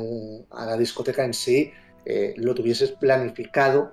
[0.66, 1.72] la discoteca en sí,
[2.04, 3.92] eh, lo tuvieses planificado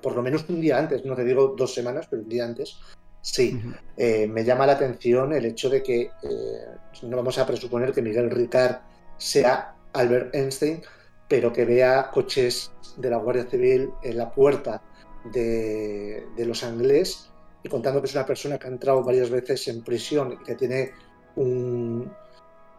[0.00, 2.78] por lo menos un día antes, no te digo dos semanas, pero un día antes.
[3.20, 3.60] Sí,
[3.98, 6.10] me llama la atención el hecho de que
[7.02, 8.78] no vamos a presuponer que Miguel Ricard
[9.18, 10.80] sea Albert Einstein,
[11.28, 14.82] pero que vea coches de la Guardia Civil en la puerta
[15.32, 17.30] de, de Los Ángeles
[17.62, 20.54] y contando que es una persona que ha entrado varias veces en prisión y que
[20.54, 20.92] tiene
[21.36, 22.10] un,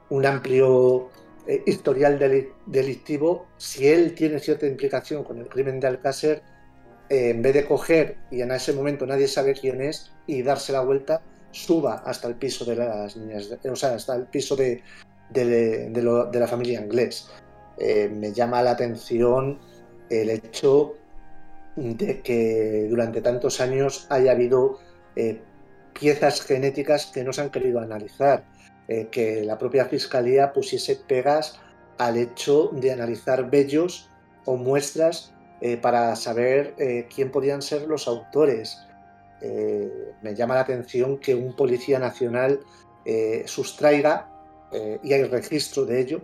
[0.10, 1.10] un amplio
[1.48, 2.20] eh, historial
[2.68, 6.44] delictivo, si él tiene cierta implicación con el crimen de Alcácer,
[7.10, 10.72] eh, en vez de coger y en ese momento nadie sabe quién es y darse
[10.72, 14.84] la vuelta, suba hasta el piso de las niñas, o sea, hasta el piso de,
[15.34, 17.30] la familia inglés.
[17.78, 19.60] Eh, me llama la atención
[20.10, 20.96] el hecho
[21.76, 24.80] de que durante tantos años haya habido
[26.00, 28.44] piezas genéticas que no se han querido analizar
[28.88, 31.60] eh, que la propia fiscalía pusiese pegas
[31.98, 34.10] al hecho de analizar bellos
[34.46, 38.78] o muestras eh, para saber eh, quién podían ser los autores.
[40.22, 42.60] me llama la atención que un policía nacional
[43.46, 44.30] sustraiga,
[45.02, 46.22] y hay registro de ello,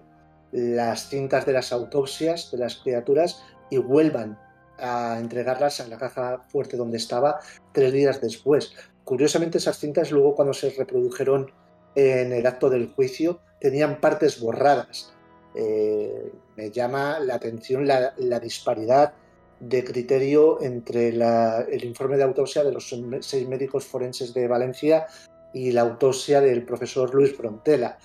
[0.52, 3.42] las cintas de las autopsias de las criaturas
[3.72, 4.38] y vuelvan
[4.78, 7.40] a entregarlas a la caja fuerte donde estaba
[7.72, 8.74] tres días después.
[9.04, 11.52] Curiosamente esas cintas luego cuando se reprodujeron
[11.98, 15.16] en el acto del juicio tenían partes borradas.
[15.56, 19.14] Eh, me llama la atención la, disparidad
[19.60, 25.08] de criterio entre el informe de autopsia de los seis médicos forenses de Valencia
[25.56, 27.98] y la autopsia del profesor Luis Frontela.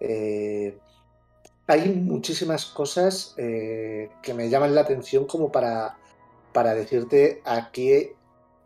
[0.00, 0.76] Eh,
[1.68, 5.96] hay muchísimas cosas eh, que me llaman la atención como para,
[6.74, 8.16] decirte a que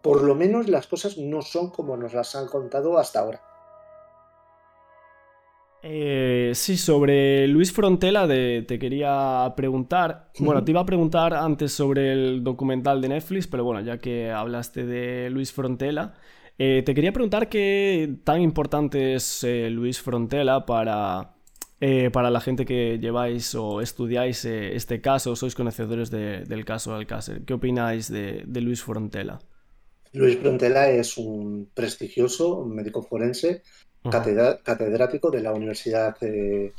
[0.00, 3.49] por lo menos las cosas no son como nos las han contado hasta ahora.
[5.82, 10.30] Eh, sí, sobre Luis Frontela te quería preguntar.
[10.38, 14.30] Bueno, te iba a preguntar antes sobre el documental de Netflix, pero bueno, ya que
[14.30, 16.14] hablaste de Luis Frontela,
[16.58, 21.34] eh, te quería preguntar qué tan importante es eh, Luis Frontela para,
[22.12, 27.44] para la gente que lleváis o estudiáis este caso, sois conocedores del caso Alcácer.
[27.46, 29.38] ¿Qué opináis de, de Luis Frontela?
[30.12, 33.62] Luis Frontela es un prestigioso médico forense
[34.02, 36.72] catedrático de la Universidad de,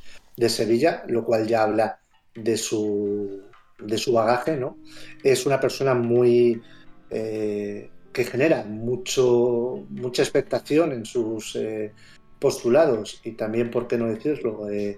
[0.49, 1.99] Sevilla, lo cual ya habla
[2.33, 3.41] de su,
[3.79, 4.77] de su bagaje, ¿no?
[5.23, 6.61] Es una persona muy...
[7.09, 11.93] Eh, que genera mucho, mucha expectación en sus eh,
[12.39, 14.97] postulados y también, por qué no decirlo, eh,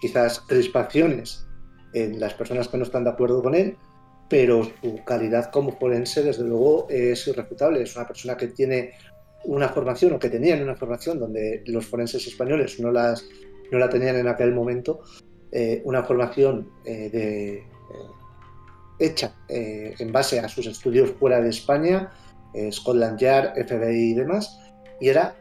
[0.00, 1.46] quizás crispaciones
[1.94, 3.76] en las personas que no están de acuerdo con él,
[4.28, 7.82] pero su calidad como forense, desde luego, es irrefutable.
[7.82, 8.92] Es una persona que tiene
[9.44, 13.24] una formación o que tenían una formación donde los forenses españoles no, las,
[13.70, 15.00] no la tenían en aquel momento,
[15.50, 17.64] eh, una formación eh, eh,
[18.98, 22.12] hecha en base a sus estudios fuera de España,
[22.70, 24.60] Scotland Yard, FBI y demás,
[25.00, 25.36] y era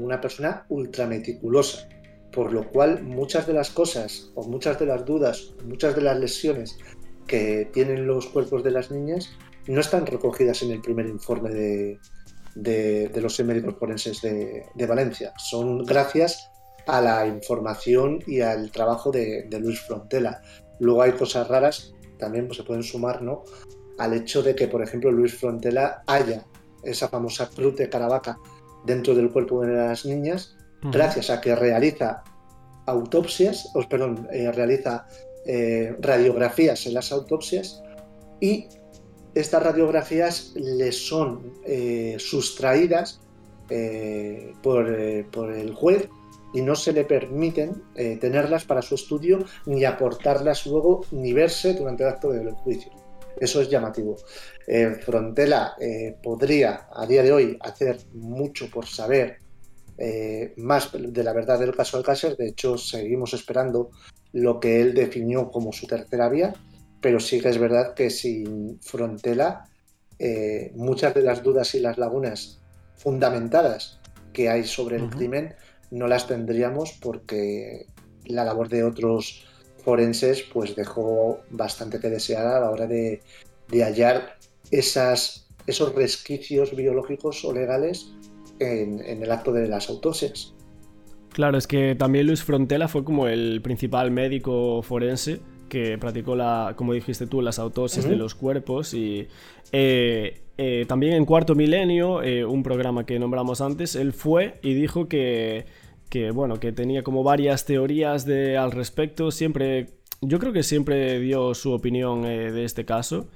[0.00, 1.88] una persona ultra meticulosa,
[2.30, 6.20] por lo cual muchas de las cosas o muchas de las dudas, muchas de las
[6.20, 6.78] lesiones
[7.26, 9.30] que tienen los cuerpos de las niñas
[9.66, 11.98] no están recogidas en el primer informe de,
[12.54, 15.32] de, los médicos forenses de, Valencia.
[15.36, 16.50] Son gracias
[16.86, 20.42] a la información y al trabajo de, Luis Frontela.
[20.78, 23.44] Luego hay cosas raras, también pues, se pueden sumar ¿no?
[23.98, 26.44] al hecho de que, por ejemplo, Luis Frontela haya
[26.82, 28.38] esa famosa cruz de Caravaca
[28.86, 32.22] dentro del cuerpo de las niñas, gracias a que realiza
[32.86, 35.06] autopsias, o perdón, eh, realiza
[35.46, 37.82] eh, radiografías en las autopsias
[38.40, 38.68] y
[39.34, 43.20] estas radiografías le son eh, sustraídas
[43.68, 46.08] eh, eh, por, el juez
[46.52, 47.80] y no se le permiten
[48.20, 52.90] tenerlas para su estudio ni aportarlas luego ni verse durante el acto del juicio.
[53.38, 54.16] Eso es llamativo.
[55.00, 55.76] Frontela
[56.20, 59.38] podría a día de hoy hacer mucho por saber
[60.56, 62.36] más de la verdad del caso Alcácer.
[62.36, 63.90] De hecho, seguimos esperando
[64.32, 66.52] lo que él definió como su tercera vía,
[67.00, 69.68] pero sí que es verdad que sin Frontela
[70.18, 72.60] eh, muchas de las dudas y las lagunas
[72.96, 73.98] fundamentadas
[74.32, 75.54] que hay sobre el crimen
[75.90, 77.86] no las tendríamos porque
[78.26, 79.46] la labor de otros
[79.82, 83.22] forenses pues dejó bastante que desear a la hora de,
[83.72, 84.36] hallar
[84.70, 88.12] esas, esos resquicios biológicos o legales
[88.58, 90.54] en, en el acto de las autopsias.
[91.32, 96.74] Claro, es que también Luis Frontela fue como el principal médico forense que practicó la,
[96.76, 99.28] como dijiste tú, las autopsias de los cuerpos y
[99.72, 104.74] eh, eh, también en Cuarto Milenio, eh, un programa que nombramos antes, él fue y
[104.74, 105.64] dijo que,
[106.10, 109.86] que bueno, que tenía como varias teorías de, al respecto, siempre,
[110.20, 113.28] yo creo que siempre dio su opinión de este caso.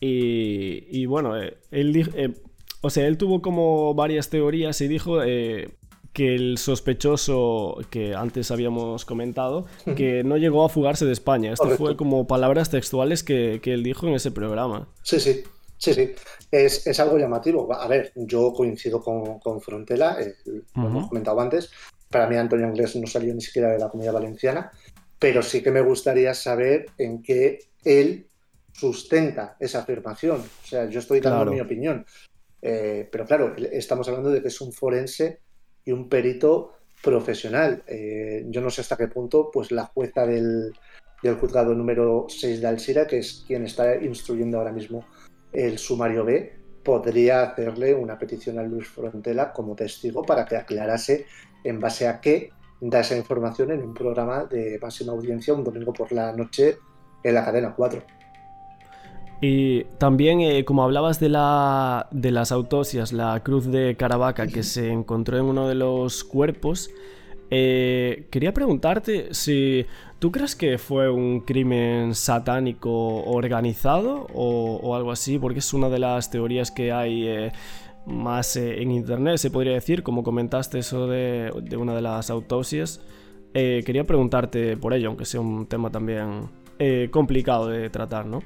[0.00, 2.34] Y, y bueno, él
[2.80, 5.20] o sea, él tuvo como varias teorías y dijo
[6.14, 11.52] que el sospechoso que antes habíamos comentado, que no llegó a fugarse de España.
[11.52, 14.88] Esto fue como palabras textuales que, él dijo en ese programa.
[15.02, 15.42] Sí, sí,
[15.76, 16.12] sí, sí.
[16.52, 17.70] Es, algo llamativo.
[17.74, 20.36] A ver, yo coincido con, con Frontela, eh,
[20.76, 21.72] lo hemos comentado antes.
[22.08, 24.70] Para mí Antonio Inglés no salió ni siquiera de la comunidad valenciana.
[25.18, 28.28] pero sí que me gustaría saber en qué él
[28.72, 30.40] sustenta esa afirmación.
[30.42, 31.52] O sea, yo estoy dando Claro.
[31.52, 32.06] mi opinión.
[32.62, 35.40] Eh, pero claro, estamos hablando de que es un forense
[35.84, 37.82] y un perito profesional.
[37.86, 40.72] Eh, yo no sé hasta qué punto, pues la jueza del,
[41.22, 45.04] del juzgado número 6 de Alcira, que es quien está instruyendo ahora mismo
[45.52, 51.26] el sumario B, podría hacerle una petición a Luis Frontela como testigo para que aclarase
[51.64, 55.92] en base a qué da esa información en un programa de máxima audiencia un domingo
[55.92, 56.78] por la noche
[57.22, 58.02] en la cadena 4.
[59.46, 64.62] Y también, eh, como hablabas de, la, de las autopsias, la cruz de Caravaca que
[64.62, 66.88] se encontró en uno de los cuerpos,
[67.50, 69.84] eh, quería preguntarte si
[70.18, 75.90] tú crees que fue un crimen satánico organizado o, o algo así, porque es una
[75.90, 77.52] de las teorías que hay eh,
[78.06, 83.02] más en internet, se podría decir, como comentaste eso de, de una de las autopsias.
[83.52, 86.48] Quería preguntarte por ello, aunque sea un tema también
[87.10, 88.40] complicado de tratar, ¿no?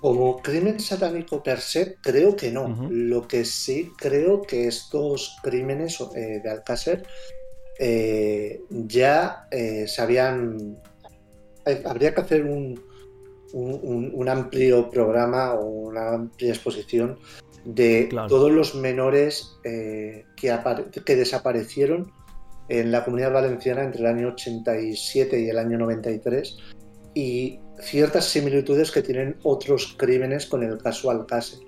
[0.00, 2.88] Como crimen satánico per se, creo que no.
[2.90, 7.02] Lo que sí creo que estos crímenes eh, de Alcácer
[7.78, 10.78] eh, ya eh, se habían.
[11.66, 12.80] eh, habría que hacer un,
[13.52, 17.18] un- amplio programa o una amplia exposición
[17.64, 18.28] de Claro.
[18.28, 20.24] todos los menores que,
[21.04, 22.10] que desaparecieron
[22.70, 26.56] en la comunidad valenciana entre el año 87 y el año 93
[27.14, 31.60] y ciertas similitudes que tienen otros crímenes con el caso Alcácer.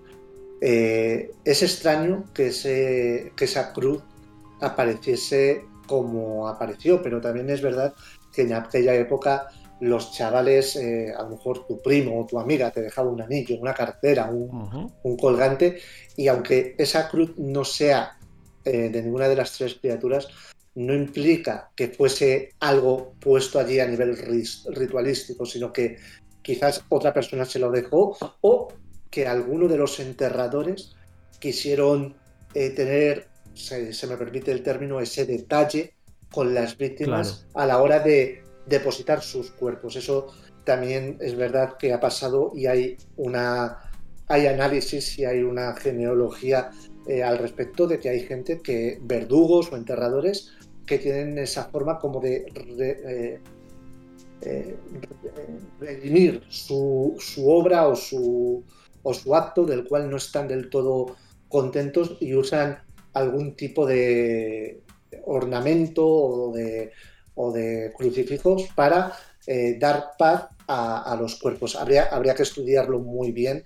[0.61, 4.02] Eh, es extraño que, ese- que esa cruz
[4.61, 7.94] apareciese como apareció, pero también es verdad
[8.33, 9.48] que en aquella época
[9.81, 13.57] los chavales, eh, a lo mejor tu primo o tu amiga te dejaba un anillo,
[13.61, 14.48] una cartera, un,
[15.16, 15.81] colgante,
[16.16, 18.16] y aunque esa cruz no sea
[18.64, 20.28] eh, de ninguna de las tres criaturas,
[20.75, 24.17] no implica que fuese algo puesto allí a nivel
[24.69, 25.99] ritualístico, sino que
[26.43, 28.69] quizás otra persona se lo dejó o
[29.11, 30.95] que alguno de los enterradores
[31.39, 32.17] quisieron
[32.55, 35.95] eh, tener, se, se me permite el término, ese detalle
[36.33, 39.97] con las víctimas a la hora de depositar sus cuerpos.
[39.97, 40.29] Eso
[40.65, 43.93] también es verdad que ha pasado y hay una
[44.29, 46.71] hay análisis y hay una genealogía
[47.07, 50.53] eh, al respecto de que hay gente que, verdugos o enterradores,
[50.87, 53.40] que tienen esa forma como de re- eh,
[54.42, 54.77] eh,
[55.81, 58.64] re- redimir su, su obra o su,
[59.03, 61.16] o su acto del cual no están del todo
[61.49, 62.79] contentos y usan
[63.12, 64.83] algún tipo de
[65.25, 66.92] ornamento o de,
[67.35, 69.12] o de crucifijos para
[69.47, 71.77] eh, dar paz a, a los cuerpos.
[71.77, 73.64] Habría, habría que estudiarlo muy bien,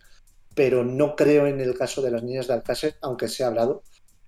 [0.55, 3.83] pero no creo en el caso de las niñas de Alcácer, aunque se ha hablado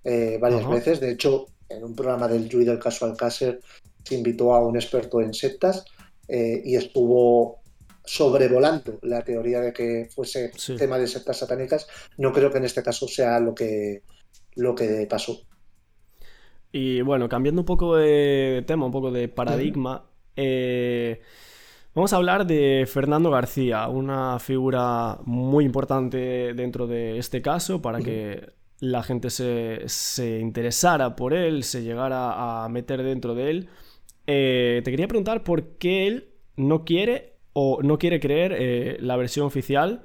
[0.05, 1.01] eh, varias veces.
[1.01, 3.61] De hecho, en un programa del Yui del caso Alcácer
[4.05, 5.85] se invitó a un experto en sectas
[6.29, 7.61] eh, y estuvo
[8.05, 10.77] sobrevolando la teoría de que fuese Sí.
[10.77, 11.87] tema de sectas satánicas.
[12.17, 14.03] No creo que en este caso sea lo que,
[14.57, 15.43] lo que pasó.
[16.73, 20.05] Y bueno, cambiando un poco de tema, un poco de paradigma,
[20.37, 21.21] eh,
[21.95, 28.01] vamos a hablar de Fernando García, una figura muy importante dentro de este caso para
[28.01, 33.69] que la gente se, se interesara por él, se llegara a meter dentro de él.
[34.27, 39.17] Eh, te quería preguntar por qué él no quiere o no quiere creer eh, la
[39.17, 40.05] versión oficial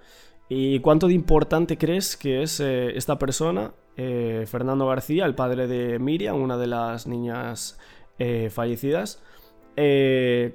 [0.50, 6.00] y cuánto de importante crees que es eh, esta persona, Fernando García, el padre de
[6.00, 7.78] Miriam, una de las niñas
[8.50, 9.22] fallecidas.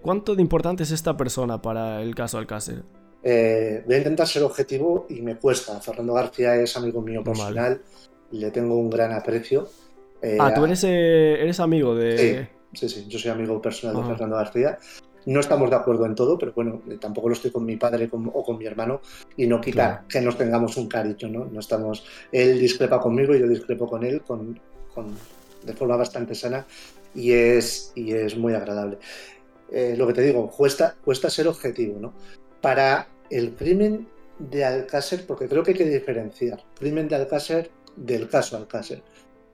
[0.03, 2.83] ¿Cuánto de importante es esta persona para el caso Alcácer?
[3.23, 5.81] Eh, voy a intentar ser objetivo y me cuesta.
[5.81, 7.39] Fernando García es amigo mío Vale.
[7.39, 7.83] personal,
[8.31, 9.69] le tengo un gran aprecio.
[10.23, 12.49] Eh, Ah, tú eres, eh, eres amigo de...
[12.75, 14.11] Sí, sí, yo soy amigo personal de Ajá.
[14.11, 14.79] Fernando García.
[15.27, 18.09] No estamos de acuerdo en todo, pero bueno, eh, tampoco lo estoy con mi padre
[18.09, 19.01] con- o con mi hermano
[19.37, 20.05] y no quita Claro.
[20.09, 21.45] que nos tengamos un cariño, ¿no?
[21.47, 24.59] No estamos, él discrepa conmigo y yo discrepo con él con,
[24.95, 25.15] con-
[25.65, 26.67] de forma bastante sana
[27.15, 28.99] y es, y es muy agradable.
[29.71, 32.15] Eh, lo que te digo, cuesta, cuesta ser objetivo, ¿no?
[32.61, 38.29] Para el crimen de Alcácer, porque creo que hay que diferenciar crimen de Alcácer del
[38.29, 39.03] caso Alcácer.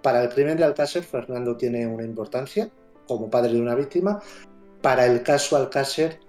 [0.02, 2.70] Para el crimen de Alcácer, Fernando tiene una importancia
[3.06, 4.20] como padre de una víctima.
[4.82, 6.20] Para el caso Alcácer,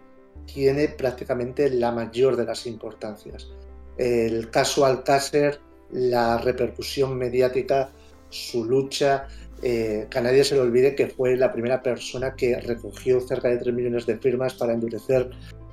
[0.45, 3.49] tiene prácticamente la mayor de las importancias.
[3.97, 5.59] El caso Alcácer,
[5.91, 7.89] la repercusión mediática,
[8.29, 9.27] su lucha,
[9.61, 13.57] eh, que nadie se le olvide que fue la primera persona que recogió cerca de
[13.57, 15.29] 3 millones de firmas para endurecer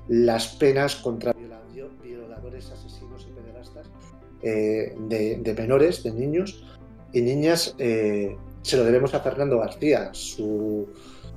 [0.08, 3.86] las penas contra violador- violadores, asesinos y pederastas
[4.42, 6.64] eh, de, de menores, de niños
[7.12, 7.74] y niñas.
[7.78, 10.10] eh, se lo debemos a Fernando García.
[10.12, 10.88] Su,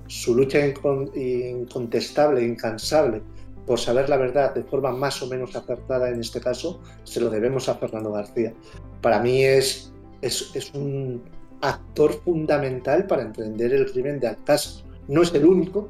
[0.08, 3.24] su lucha incon- incontestable, incansable
[3.66, 7.32] por saber la verdad de forma más o menos acertada en este caso, se lo
[7.32, 8.54] debemos a Fernando García.
[9.02, 9.92] Para mí es,
[10.22, 11.24] es, es un
[11.62, 14.84] actor fundamental para entender el crimen de Alcázar.
[15.08, 15.90] No es el único,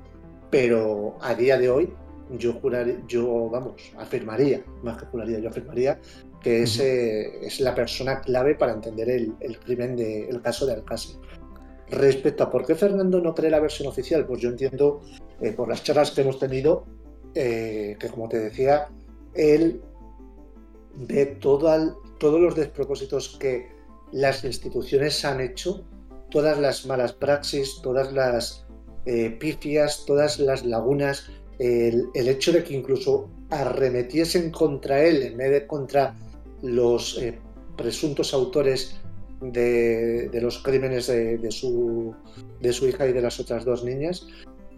[0.49, 1.93] pero a día de hoy
[2.31, 5.99] yo juraría, yo vamos, afirmaría, más que juraría, yo afirmaría
[6.41, 10.65] que es, eh, es la persona clave para entender el, el crimen del el caso
[10.65, 11.17] de Alcázar.
[11.89, 15.01] Respecto a por qué Fernando no cree la versión oficial, pues yo entiendo
[15.41, 16.85] eh, por las charlas que hemos tenido
[17.35, 18.87] eh, que, como te decía,
[19.33, 19.81] él
[20.95, 23.67] ve todo al- todos los despropósitos que
[24.11, 25.83] las instituciones han hecho,
[26.31, 28.65] todas las malas praxis, todas las
[29.05, 35.51] eh, pifias, todas las lagunas, el, hecho de que incluso arremetiesen contra él en vez
[35.51, 36.15] de contra
[36.61, 37.37] los eh,
[37.77, 38.95] presuntos autores
[39.41, 42.15] de, los crímenes de, de su,
[42.59, 44.27] de su hija y de las otras dos niñas.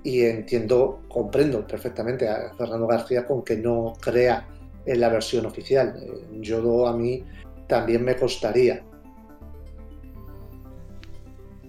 [0.03, 4.47] Y entiendo, comprendo perfectamente a Fernando García con que no crea
[4.86, 5.95] en la versión oficial.
[6.01, 7.23] Eh, Yo a mí
[7.67, 8.84] también me costaría.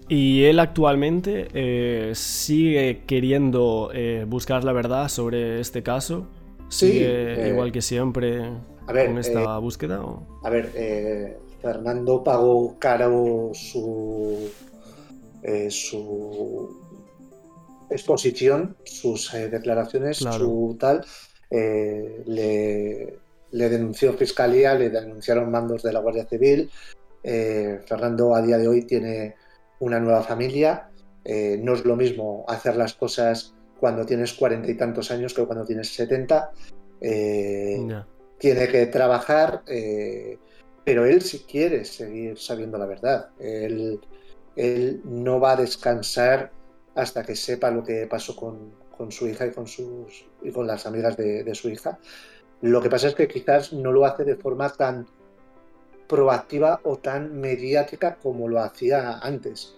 [0.09, 6.27] Y él actualmente eh, sigue queriendo eh, buscar la verdad sobre este caso.
[6.69, 8.43] Sí, Sigue eh, igual que siempre
[8.87, 10.03] a ver, con esta búsqueda.
[10.03, 10.41] ¿o?
[10.45, 14.51] A ver, eh, Fernando pagó caro su,
[15.43, 16.77] eh, su
[17.91, 20.39] exposición, sus declaraciones, Claro.
[20.39, 21.05] su tal.
[21.51, 23.19] le,
[23.51, 26.71] le denunció Fiscalía, le denunciaron mandos de la Guardia Civil.
[27.23, 29.35] Eh, Fernando a día de hoy tiene
[29.81, 30.91] una nueva familia.
[31.25, 35.45] Eh, no es lo mismo hacer las cosas cuando tienes cuarenta y tantos años que
[35.45, 36.51] cuando tienes setenta.
[37.01, 38.07] Eh, Ya.
[38.39, 40.39] tiene que trabajar, eh,
[40.85, 43.31] pero él si quiere seguir sabiendo la verdad.
[43.39, 44.01] Él,
[44.57, 46.51] él no va a descansar
[46.95, 50.67] hasta que sepa lo que pasó con, con su hija y con, sus, y con
[50.67, 51.99] las amigas de, de su hija.
[52.61, 55.07] Lo que pasa es que quizás no lo hace de forma tan
[56.09, 59.77] proactiva o tan mediática como lo hacía antes.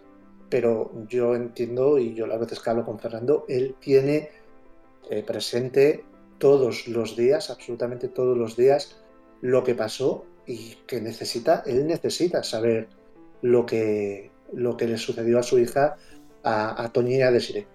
[0.48, 4.30] Pero yo entiendo, y yo las veces que hablo con Fernando, él tiene
[5.10, 6.04] eh, presente
[6.38, 9.02] todos los días, absolutamente todos los días,
[9.40, 12.88] lo que pasó y que necesita, él necesita saber
[13.42, 15.96] lo que, lo que le sucedió a su hija,
[16.42, 17.66] a, a Toñi y a Desiree.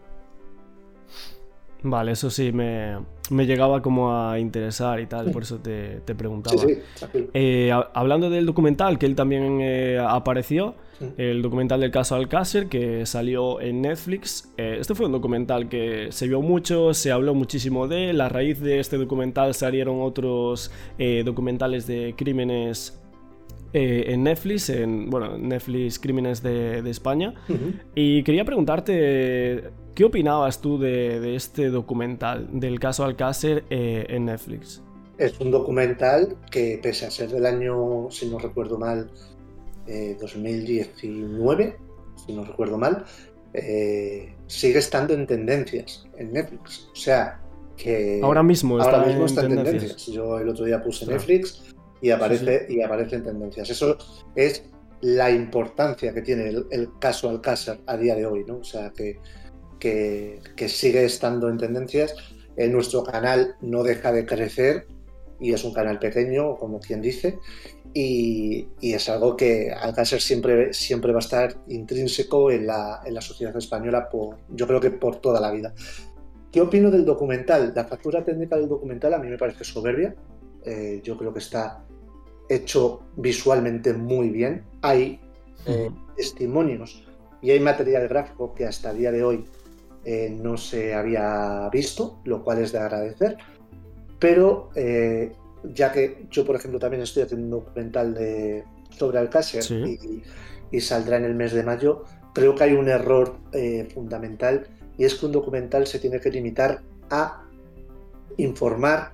[1.83, 2.97] Vale, eso sí, me,
[3.29, 6.57] me llegaba como a interesar y tal, por eso te, te preguntaba.
[6.57, 7.27] Sí, sí.
[7.33, 11.07] Eh, ha- hablando del documental que él también eh, apareció, Sí.
[11.17, 14.49] el documental del caso Alcácer que salió en Netflix.
[14.55, 18.21] Eh, este fue un documental que se vio mucho, se habló muchísimo de él.
[18.21, 22.97] A raíz de este documental salieron otros eh, documentales de crímenes
[23.75, 27.33] eh, en Netflix, en bueno, Netflix Crímenes de, de España.
[27.93, 34.25] Y quería preguntarte, ¿qué opinabas tú de, de este documental del caso Alcácer eh, en
[34.25, 34.81] Netflix?
[35.17, 39.11] Es un documental que, pese a ser del año, si no recuerdo mal,
[39.87, 41.77] eh, 2019,
[42.25, 43.03] si no recuerdo mal,
[43.53, 46.87] eh, sigue estando en tendencias en Netflix.
[46.93, 47.41] O sea,
[47.75, 49.81] que Ahora mismo está, ahora mismo está en tendencias.
[49.81, 50.15] tendencias.
[50.15, 51.05] Yo el otro día puse.
[51.05, 51.74] Netflix
[52.05, 53.67] y aparece, y aparece en tendencias.
[53.67, 53.97] Eso
[54.35, 54.63] es
[55.01, 58.57] la importancia que tiene el, el caso Alcázar a día de hoy, ¿no?
[58.57, 59.17] O sea, que,
[59.79, 62.13] que, que sigue estando en tendencias.
[62.57, 64.85] En nuestro canal no deja de crecer
[65.39, 67.39] y es un canal pequeño, como quien dice,
[67.91, 73.15] y, y es algo que Alcázar siempre, siempre va a estar intrínseco en la, en
[73.15, 75.73] la sociedad española, por, yo creo que por toda la vida.
[76.51, 77.73] ¿Qué opino del documental?
[77.75, 80.15] La factura técnica del documental a mí me parece soberbia.
[80.63, 81.83] Eh, yo creo que está
[82.49, 84.63] hecho visualmente muy bien.
[84.81, 85.19] Hay
[85.65, 87.03] eh, testimonios
[87.41, 89.45] y hay material gráfico que hasta el día de hoy
[90.03, 93.37] eh, no se había visto, lo cual es de agradecer.
[94.19, 95.31] Pero eh,
[95.73, 99.99] ya que yo, por ejemplo, también estoy haciendo un documental de, sobre Alcácer Sí.
[100.01, 100.23] y,
[100.77, 104.67] y saldrá en el mes de mayo, creo que hay un error eh, fundamental
[104.97, 107.43] y es que un documental se tiene que limitar a
[108.37, 109.13] informar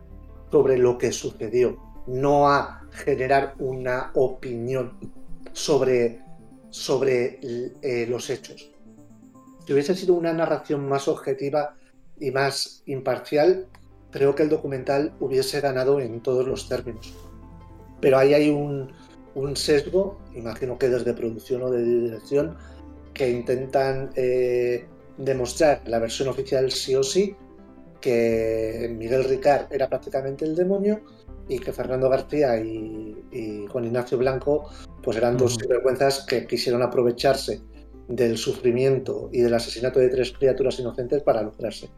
[0.51, 1.77] sobre lo que sucedió,
[2.07, 4.97] no a generar una opinión
[5.53, 6.19] sobre,
[6.69, 7.39] sobre
[7.81, 8.71] eh, los hechos.
[9.65, 11.75] Si hubiese sido una narración más objetiva
[12.19, 13.67] y más imparcial,
[14.11, 17.13] creo que el documental hubiese ganado en todos los términos.
[17.99, 18.91] Pero ahí hay un,
[19.35, 22.57] un sesgo, imagino que desde producción o de dirección,
[23.13, 24.87] que intentan eh,
[25.17, 27.35] demostrar la versión oficial sí o sí,
[27.99, 31.01] que Miguel Ricard era prácticamente el demonio
[31.51, 34.69] y que Fernando García y, y Juan Ignacio Blanco
[35.03, 35.61] pues eran dos Ujú.
[35.61, 37.61] sinvergüenzas que quisieron aprovecharse
[38.07, 41.89] del sufrimiento y del asesinato de tres criaturas inocentes para lucrarse.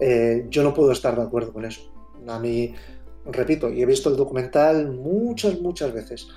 [0.00, 1.82] Eh, yo no puedo estar de acuerdo con eso.
[2.26, 2.74] A mí,
[3.26, 6.28] repito, y he visto el documental muchas, muchas veces.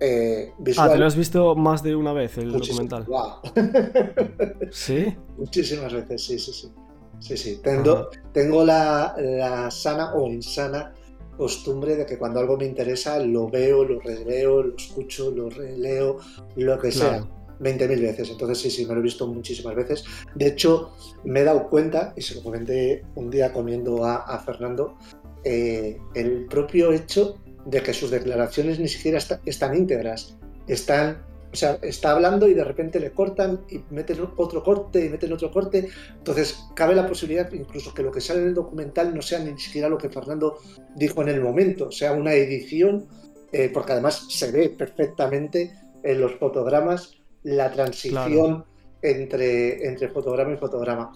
[0.00, 3.06] Eh, ah, ¿te lo has visto más de una vez el documental?
[4.72, 5.16] ¿Sí?
[5.38, 6.72] Muchísimas veces, sí, sí, sí.
[7.18, 7.60] Sí, sí.
[7.62, 10.92] Tengo, tengo la, sana o insana
[11.36, 16.18] costumbre de que cuando algo me interesa lo veo, lo releo, lo escucho, lo releo,
[16.56, 17.26] lo que sea.
[17.60, 18.30] 20.000 veces.
[18.30, 20.04] Entonces sí, sí, me lo he visto muchísimas veces.
[20.34, 20.92] De hecho,
[21.24, 24.98] me he dado cuenta, y se lo comenté un día comiendo a, Fernando,
[25.44, 30.36] eh, el propio hecho de que sus declaraciones ni siquiera están íntegras.
[30.66, 31.24] Están,
[31.56, 35.32] o sea, está hablando y de repente le cortan y meten otro corte y meten
[35.32, 35.88] otro corte.
[36.18, 39.58] Entonces, cabe la posibilidad incluso que lo que sale en el documental no sea ni
[39.58, 40.58] siquiera lo que Fernando
[40.94, 43.06] dijo en el momento, sea una edición,
[43.52, 48.66] eh, porque además se ve perfectamente en los fotogramas la transición
[49.00, 51.10] entre, entre fotograma y fotograma.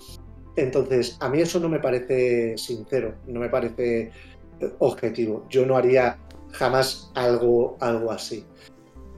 [0.56, 4.10] Entonces, a mí eso no me parece sincero, no me parece
[4.78, 5.44] objetivo.
[5.50, 6.16] Yo no haría
[6.52, 8.46] jamás algo, algo así.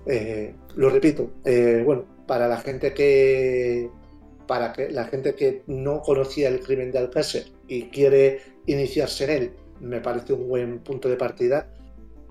[0.07, 3.91] Eh, lo repito, eh, bueno, para la gente que
[4.47, 9.31] para que la gente que no conocía el crimen de Alcácer y quiere iniciarse en
[9.31, 9.51] él,
[9.81, 11.73] me parece un buen punto de partida,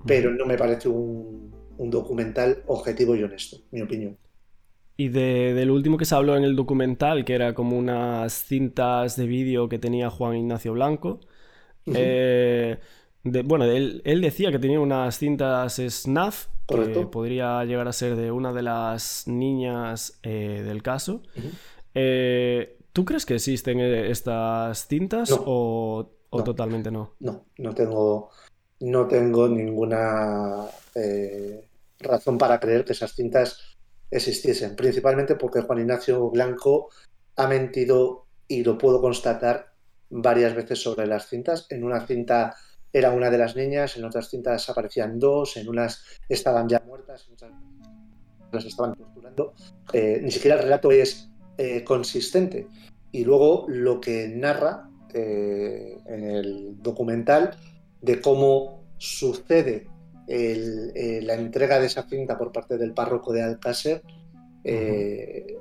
[0.06, 4.16] pero no me parece un, documental objetivo y honesto, mi opinión.
[4.96, 9.16] Y de, del último que se habló en el documental, que era como unas cintas
[9.16, 11.18] de vídeo que tenía Juan Ignacio Blanco,
[13.24, 18.52] bueno, él, decía que tenía unas cintas SNAF, que podría llegar a ser de una
[18.52, 21.22] de las niñas eh, del caso.
[21.94, 26.10] Eh, ¿Tú crees que existen eh, estas cintas o,
[26.44, 27.14] totalmente no?
[27.20, 28.30] No, no tengo,
[28.80, 30.66] no tengo ninguna
[32.00, 33.58] razón para creer que esas cintas
[34.10, 36.90] existiesen, principalmente porque Juan Ignacio Blanco
[37.36, 39.72] ha mentido y lo puedo constatar
[40.10, 41.66] varias veces sobre las cintas.
[41.70, 42.54] En una cinta
[42.92, 47.26] era una de las niñas, en otras cintas aparecían dos, en unas estaban ya muertas,
[47.26, 47.52] en otras
[48.52, 49.54] las estaban torturando.
[49.92, 52.68] Eh, ni siquiera el relato es eh, consistente.
[53.10, 57.56] Y luego lo que narra eh, en el documental
[58.00, 59.88] de cómo sucede
[60.26, 64.02] la entrega de esa cinta por parte del párroco de Alcácer,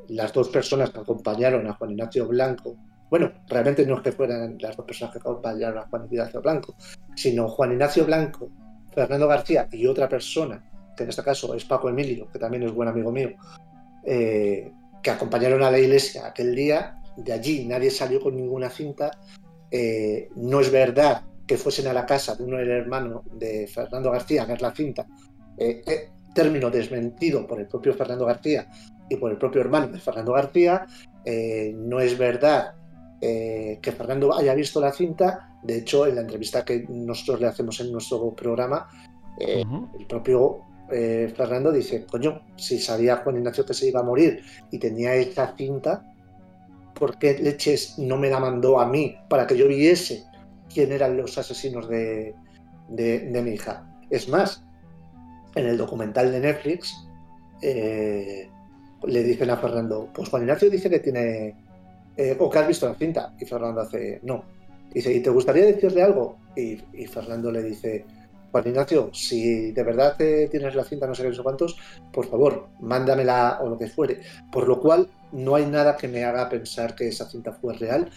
[0.07, 2.77] las dos personas que acompañaron a Juan Ignacio Blanco
[3.11, 6.75] bueno, realmente no es que fueran las dos personas que acompañaron a Juan Ignacio Blanco,
[7.13, 8.49] sino Juan Ignacio Blanco,
[8.95, 10.63] Fernando García y otra persona,
[10.95, 13.31] que en este caso es Paco Emilio, que también es buen amigo mío,
[14.05, 14.71] eh,
[15.03, 17.01] que acompañaron a la iglesia aquel día.
[17.17, 19.11] De allí nadie salió con ninguna cinta.
[19.69, 24.11] Eh, no es verdad que fuesen a la casa de uno del hermano de Fernando
[24.11, 25.05] García a ver la cinta.
[25.57, 25.81] Eh,
[26.33, 28.71] término desmentido por el propio Fernando García
[29.09, 30.87] y por el propio hermano de Fernando García.
[31.75, 32.75] no es verdad
[33.23, 35.55] eh, que Fernando haya visto la cinta.
[35.61, 38.89] De hecho, en la entrevista que nosotros le hacemos en nuestro programa,
[39.39, 39.63] eh,
[39.99, 40.61] el propio
[40.91, 45.13] eh, Fernando dice, coño, si sabía Juan Ignacio que se iba a morir y tenía
[45.13, 46.03] esa cinta,
[46.95, 50.23] ¿por qué leches no me la mandó a mí para que yo viese
[50.73, 52.33] quién eran los asesinos de,
[52.89, 53.87] de, mi hija?
[54.09, 54.63] Es más,
[55.53, 57.07] en el documental de Netflix
[57.61, 61.55] le dicen a Fernando, pues Juan Ignacio dice que tiene
[62.21, 63.33] eh, o que has visto la cinta.
[63.39, 64.43] Y Fernando hace, no.
[64.93, 66.37] Dice, ¿y te gustaría decirle algo?
[66.55, 68.05] Y, Fernando le dice,
[68.51, 71.77] Juan Ignacio, si de verdad tienes la cinta, no sé qué, no sé cuántos,
[72.13, 74.21] por favor, mándamela o lo que fuere.
[74.51, 78.07] Por lo cual, no hay nada que me haga pensar que esa cinta fue real.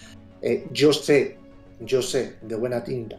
[0.42, 1.38] Eh, yo sé,
[1.80, 3.16] yo sé de buena tinta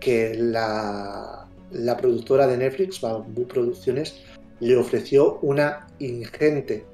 [0.00, 4.20] que la, la productora de Netflix, Bamboo Producciones,
[4.58, 6.84] le ofreció una ingente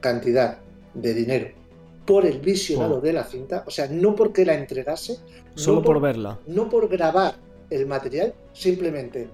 [0.00, 0.58] cantidad
[0.92, 1.63] de dinero
[2.04, 3.00] por el visionado oh.
[3.00, 5.18] de la cinta, o sea, no porque la entregase,
[5.54, 7.34] solo por, verla, no por grabar
[7.70, 9.28] el material, simplemente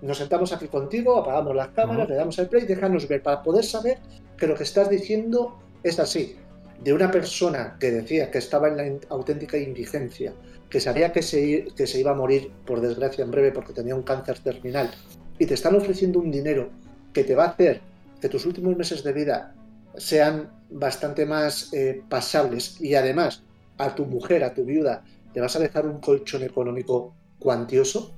[0.00, 3.64] nos sentamos aquí contigo, apagamos las cámaras, le damos el play, déjanos ver para poder
[3.64, 3.98] saber
[4.36, 6.36] que lo que estás diciendo es así.
[6.82, 10.32] De una persona que decía que estaba en la auténtica indigencia,
[10.70, 13.96] que sabía que se, que se iba a morir, por desgracia, en breve porque tenía
[13.96, 14.88] un cáncer terminal,
[15.40, 16.68] y te están ofreciendo un dinero
[17.12, 17.80] que te va a hacer
[18.20, 19.54] que tus últimos meses de vida
[19.98, 23.42] sean bastante más eh, pasables y además
[23.78, 28.14] a tu mujer, a tu viuda, te vas a dejar un colchón económico cuantioso,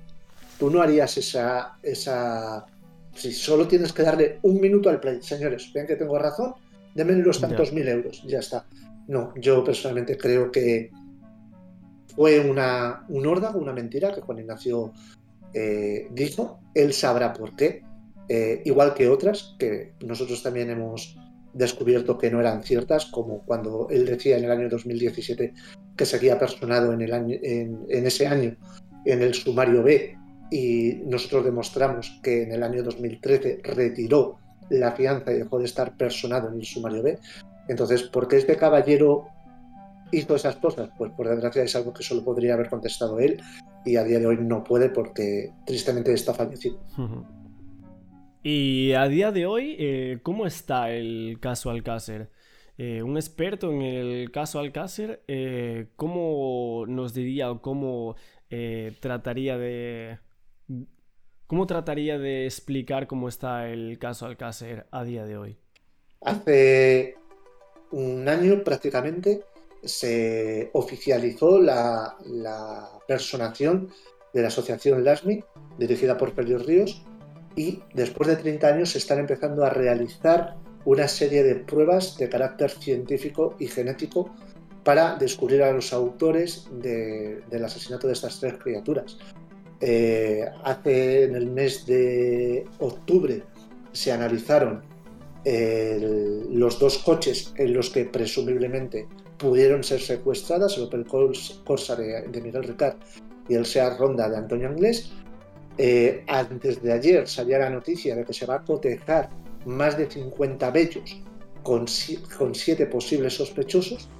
[0.58, 2.66] tú no harías esa, esa...
[3.14, 6.54] Si solo tienes que darle un minuto al play, señores, ven que tengo razón,
[6.94, 8.64] denme los tantos mil euros, ya está.
[9.08, 10.90] No, yo personalmente creo que
[12.14, 14.92] fue una, un órdago, una mentira que Juan Ignacio
[15.52, 16.60] eh, dijo.
[16.74, 17.82] Él sabrá por qué,
[18.28, 21.16] eh, igual que otras que nosotros también hemos
[21.52, 25.54] descubierto que no eran ciertas, como cuando él decía en el año 2017
[25.96, 28.56] que seguía personado en, el año, en, ese año
[29.04, 30.16] en el sumario B
[30.50, 34.38] y nosotros demostramos que en el año 2013 retiró
[34.68, 37.18] la fianza y dejó de estar personado en el sumario B.
[37.68, 39.26] Entonces, ¿por qué este caballero
[40.12, 40.90] hizo esas cosas?
[40.96, 43.40] Pues por desgracia es algo que solo podría haber contestado él
[43.84, 46.78] y a día de hoy no puede porque tristemente está fallecido.
[48.42, 52.30] Y a día de hoy, eh, ¿cómo está el caso Alcácer?
[52.78, 58.16] Eh, un experto en el caso Alcácer, eh, ¿cómo nos diría o cómo
[59.00, 60.18] trataría de...
[61.46, 65.58] ¿Cómo trataría de explicar cómo está el caso Alcácer a día de hoy?
[66.22, 67.16] Hace
[67.90, 69.42] un año prácticamente
[69.82, 72.16] se oficializó la,
[73.06, 73.90] personación
[74.32, 75.44] de la asociación LASMI,
[75.78, 77.04] dirigida por Félix Ríos,
[77.56, 82.28] y después de 30 años se están empezando a realizar una serie de pruebas de
[82.28, 84.34] carácter científico y genético
[84.84, 89.18] para descubrir a los autores del asesinato de estas tres criaturas.
[89.80, 93.42] Eh, hace en el mes de octubre
[93.92, 94.82] se analizaron
[96.50, 102.64] los dos coches en los que presumiblemente pudieron ser secuestradas, el Opel Corsa de, Miguel
[102.64, 102.96] Ricard
[103.48, 105.10] y el Seat Ronda de Antonio Anglés.
[105.82, 109.30] Eh, antes de ayer salía la noticia de que se va a cotejar
[109.64, 111.22] más de 50 bellos
[111.62, 111.86] con,
[112.36, 114.10] con siete posibles sospechosos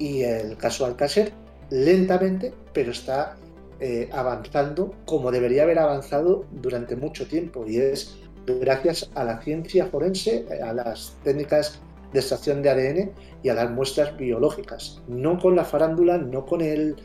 [0.00, 1.32] y el caso Alcácer
[1.70, 3.36] lentamente, pero está
[3.78, 9.86] eh, avanzando como debería haber avanzado durante mucho tiempo y es gracias a la ciencia
[9.86, 11.80] forense, a las técnicas
[12.12, 13.12] de extracción de ADN
[13.44, 15.00] y a las muestras biológicas.
[15.06, 16.96] No con la farándula, no con el,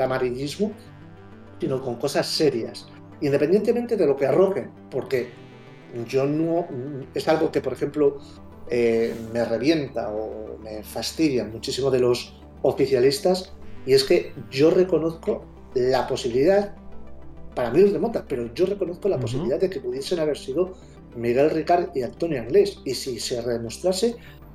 [0.00, 0.72] amarillismo,
[1.60, 2.88] sino con cosas serias.
[3.20, 5.28] Independientemente de lo que arrojen, porque
[6.08, 6.66] yo no.
[7.14, 8.18] Es algo que, por ejemplo,
[8.68, 13.52] eh, me revienta o me fastidia muchísimo de los oficialistas,
[13.86, 15.44] y es que yo reconozco
[15.74, 16.74] la posibilidad
[17.56, 20.74] para mí es remota, pero yo reconozco la posibilidad de que pudiesen haber sido
[21.16, 22.80] Miguel Ricard y Antonio Anglés.
[22.84, 24.14] Y si se demostrase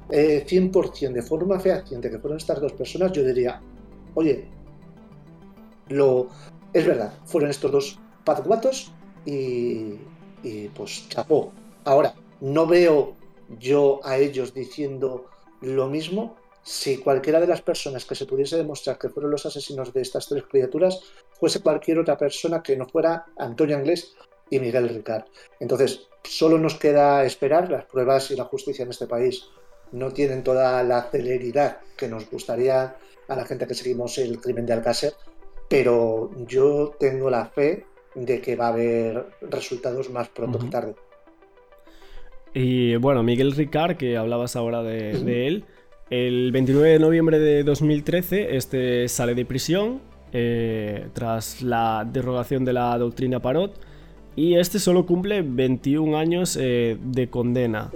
[0.09, 3.59] 100% eh, de forma fehaciente que fueron estas dos personas, yo diría,
[4.13, 4.47] oye,
[5.89, 6.29] lo,
[6.73, 8.91] es verdad, fueron estos dos patguatos
[9.25, 9.95] y,
[10.43, 11.51] y pues chapó.
[11.85, 13.15] Ahora, no veo
[13.59, 15.25] yo a ellos diciendo
[15.61, 19.93] lo mismo si cualquiera de las personas que se pudiese demostrar que fueron los asesinos
[19.93, 20.99] de estas tres criaturas
[21.39, 24.15] fuese cualquier otra persona que no fuera Antonio Anglés
[24.49, 25.25] y Miguel Ricard.
[25.59, 29.45] Entonces, solo nos queda esperar, las pruebas y la justicia en este país
[29.91, 32.95] no tienen toda la celeridad que nos gustaría
[33.27, 35.13] a la gente que seguimos el crimen de Alcácer,
[35.67, 37.85] pero yo tengo la fe
[38.15, 40.95] de que va a haber resultados más pronto que tarde.
[42.53, 45.65] Y bueno, Miguel Ricard, que hablabas ahora de, de él,
[46.11, 50.01] el 29 de noviembre de 2013 este sale de prisión
[50.33, 53.79] eh, tras la derogación de la doctrina Parot
[54.35, 57.91] y este solo cumple 21 años eh, de condena.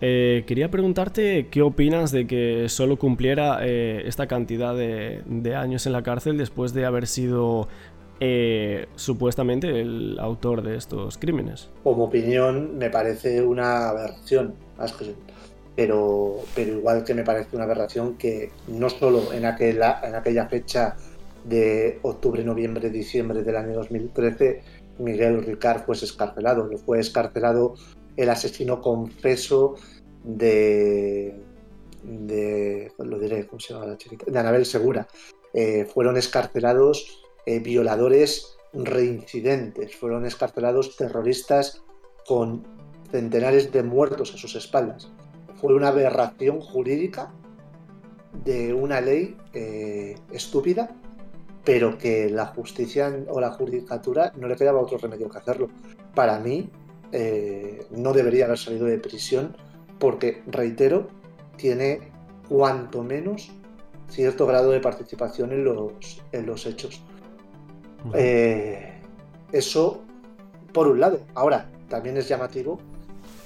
[0.00, 6.02] Eh, quería preguntarte qué opinas de que solo cumpliera esta cantidad de, años en la
[6.02, 7.68] cárcel después de haber sido
[8.96, 11.70] supuestamente el autor de estos crímenes.
[11.82, 14.54] Como opinión me parece una aberración,
[15.74, 20.46] pero, pero igual que me parece una aberración que no solo en aquella, en aquella
[20.46, 20.96] fecha
[21.44, 24.62] de octubre, noviembre, diciembre del año 2013,
[24.98, 26.68] Miguel Ricard fue escarcelado.
[26.84, 27.74] Fue escarcelado
[28.16, 29.76] el asesino confeso
[30.22, 31.34] de,
[32.02, 34.30] de lo diré, ¿cómo se llama la chiquita?
[34.30, 35.08] De Anabel Segura.
[35.52, 41.82] Eh, fueron escarcelados eh, violadores reincidentes, fueron escarcelados terroristas
[42.26, 42.66] con
[43.10, 45.10] centenares de muertos a sus espaldas.
[45.56, 47.32] Fue una aberración jurídica
[48.44, 50.96] de una ley eh, estúpida
[51.64, 55.68] pero que la justicia o la judicatura no le quedaba otro remedio que hacerlo.
[56.14, 56.70] Para mí,
[57.12, 59.56] eh, no debería haber salido de prisión
[59.98, 61.08] porque, reitero,
[61.56, 62.12] tiene
[62.48, 63.52] cuanto menos
[64.08, 67.02] cierto grado de participación en los, en los hechos.
[68.14, 68.92] Eh,
[69.52, 70.02] eso,
[70.72, 71.20] por un lado.
[71.34, 72.78] Ahora, también es llamativo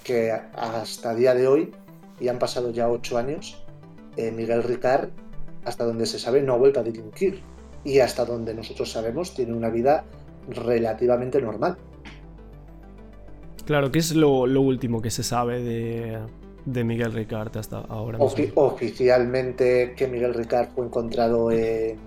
[0.02, 1.72] que hasta día de hoy,
[2.20, 3.64] y han pasado ya ocho años,
[4.16, 5.08] eh, Miguel Ricard,
[5.64, 7.40] hasta donde se sabe, no ha vuelto a delinquir
[7.84, 10.04] y hasta donde nosotros sabemos tiene una vida
[10.48, 11.76] relativamente normal.
[13.64, 18.18] Claro, ¿qué es lo, último que se sabe de, Miguel Ricard hasta ahora?
[18.20, 21.98] oficialmente que Miguel Ricard fue encontrado en,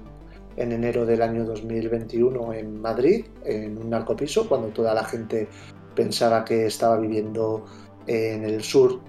[0.58, 5.48] en, enero del año 2021 en Madrid, en un narcopiso, cuando toda la gente
[5.96, 7.66] pensaba que estaba viviendo
[8.06, 9.00] en el sur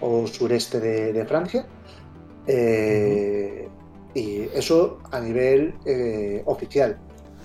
[0.00, 1.66] o sureste de, Francia.
[2.46, 3.68] Eh,
[4.14, 6.98] y eso a nivel eh, oficial.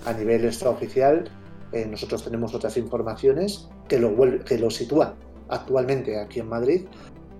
[0.06, 1.30] A nivel extraoficial,
[1.72, 5.14] eh, nosotros tenemos otras informaciones que lo, que lo sitúan
[5.48, 6.86] actualmente aquí en Madrid,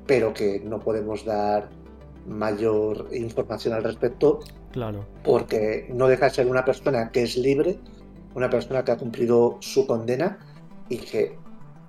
[0.07, 1.71] pero que no podemos dar
[2.27, 4.41] mayor información al respecto.
[4.73, 5.07] Claro.
[5.23, 7.79] Porque no deja de ser una persona que es libre,
[8.35, 10.39] una persona que ha cumplido su condena
[10.89, 11.37] y que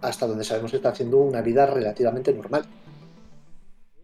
[0.02, 2.66] hasta donde sabemos está haciendo una vida relativamente normal.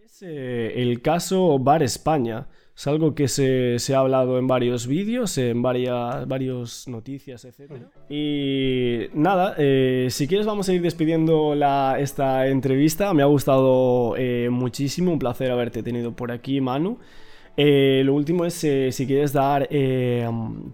[0.03, 2.47] Es eh, el caso Bar España.
[2.75, 7.73] Es algo que se, ha hablado en varios vídeos, en varias, varias noticias, etc.
[8.09, 11.53] Y nada, eh, si quieres vamos a ir despidiendo
[11.97, 13.13] esta entrevista.
[13.13, 16.99] Me ha gustado eh, muchísimo, un placer haberte tenido por aquí, Manu.
[17.57, 20.25] Eh, lo último es eh, si quieres dar eh,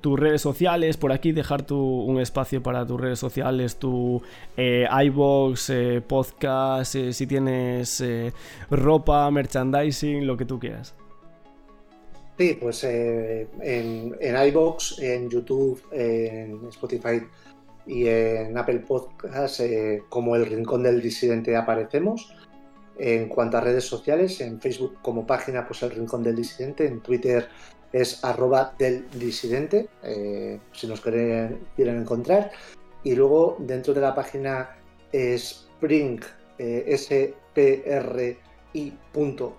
[0.01, 4.21] tus redes sociales por aquí, dejar un espacio para tus redes sociales, tu
[4.55, 5.71] iBox,
[6.07, 8.03] podcast, si tienes
[8.69, 10.93] ropa, merchandising, lo que tú quieras.
[12.38, 13.47] Sí, pues en,
[14.19, 17.21] en iBox, en YouTube, en Spotify
[17.88, 19.63] y en Apple Podcasts,
[20.09, 22.32] como el Rincón del Disidente aparecemos.
[22.97, 27.01] En cuanto a redes sociales, en Facebook como página, pues el Rincón del Disidente, en
[27.01, 27.47] Twitter
[27.91, 32.51] es arroba del disidente, eh, si nos quieren, quieren encontrar.
[33.03, 34.75] Y luego dentro de la página
[35.11, 36.19] Spring,
[36.57, 36.97] eh,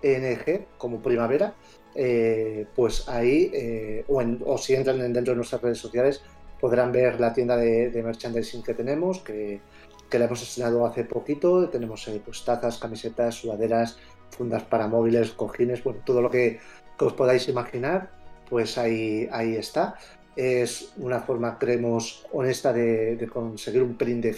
[0.02, 1.54] n como primavera,
[1.94, 6.22] eh, pues ahí, eh, o, si entran dentro de nuestras redes sociales,
[6.60, 9.60] podrán ver la tienda de, de merchandising que tenemos, que
[10.08, 11.68] que la hemos estrenado hace poquito.
[11.68, 13.98] Tenemos eh, pues, tazas, camisetas, sudaderas,
[14.30, 16.60] fundas para móviles, cojines, bueno, todo lo que,
[16.98, 18.10] os podáis imaginar,
[18.48, 19.96] pues ahí, ahí está.
[20.34, 24.32] Es una forma, creemos, honesta de, conseguir un print de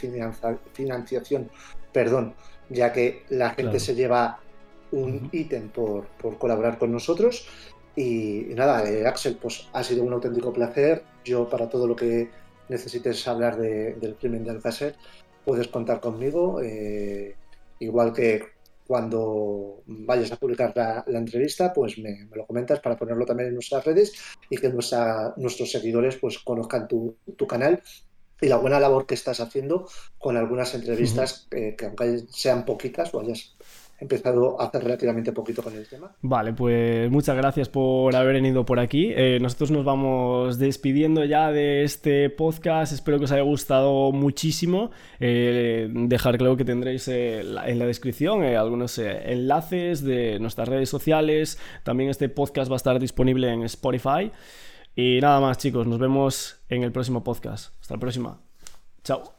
[0.72, 1.50] financiación,
[1.92, 2.34] perdón,
[2.68, 4.38] ya que la gente se lleva
[4.92, 6.06] un ítem por,
[6.38, 7.46] colaborar con nosotros.
[7.96, 11.02] Y, nada, eh, Axel, pues ha sido un auténtico placer.
[11.24, 12.30] Yo, para todo lo que
[12.68, 14.94] necesites hablar del crimen de Alcácer,
[15.48, 17.34] puedes contar conmigo, eh,
[17.78, 18.42] igual que
[18.86, 23.82] cuando vayas a publicar la, entrevista, pues me, lo comentas para ponerlo también en nuestras
[23.82, 24.12] redes
[24.50, 27.16] y que nuestros seguidores pues conozcan tu,
[27.48, 27.82] canal
[28.42, 29.88] y la buena labor que estás haciendo
[30.18, 33.56] con algunas entrevistas que aunque sean poquitas o hayas
[34.00, 36.12] empezado hace relativamente poquito con el tema.
[36.22, 39.12] Vale, pues muchas gracias por haber venido por aquí.
[39.14, 42.92] Eh, nosotros nos vamos despidiendo ya de este podcast.
[42.92, 44.90] Espero que os haya gustado muchísimo.
[45.18, 51.58] Eh, dejar claro que tendréis eh, en la descripción algunos enlaces de nuestras redes sociales.
[51.82, 54.30] También este podcast va a estar disponible en Spotify.
[54.94, 57.72] Y nada más chicos, nos vemos en el próximo podcast.
[57.80, 58.40] Hasta la próxima.
[59.04, 59.37] Chao.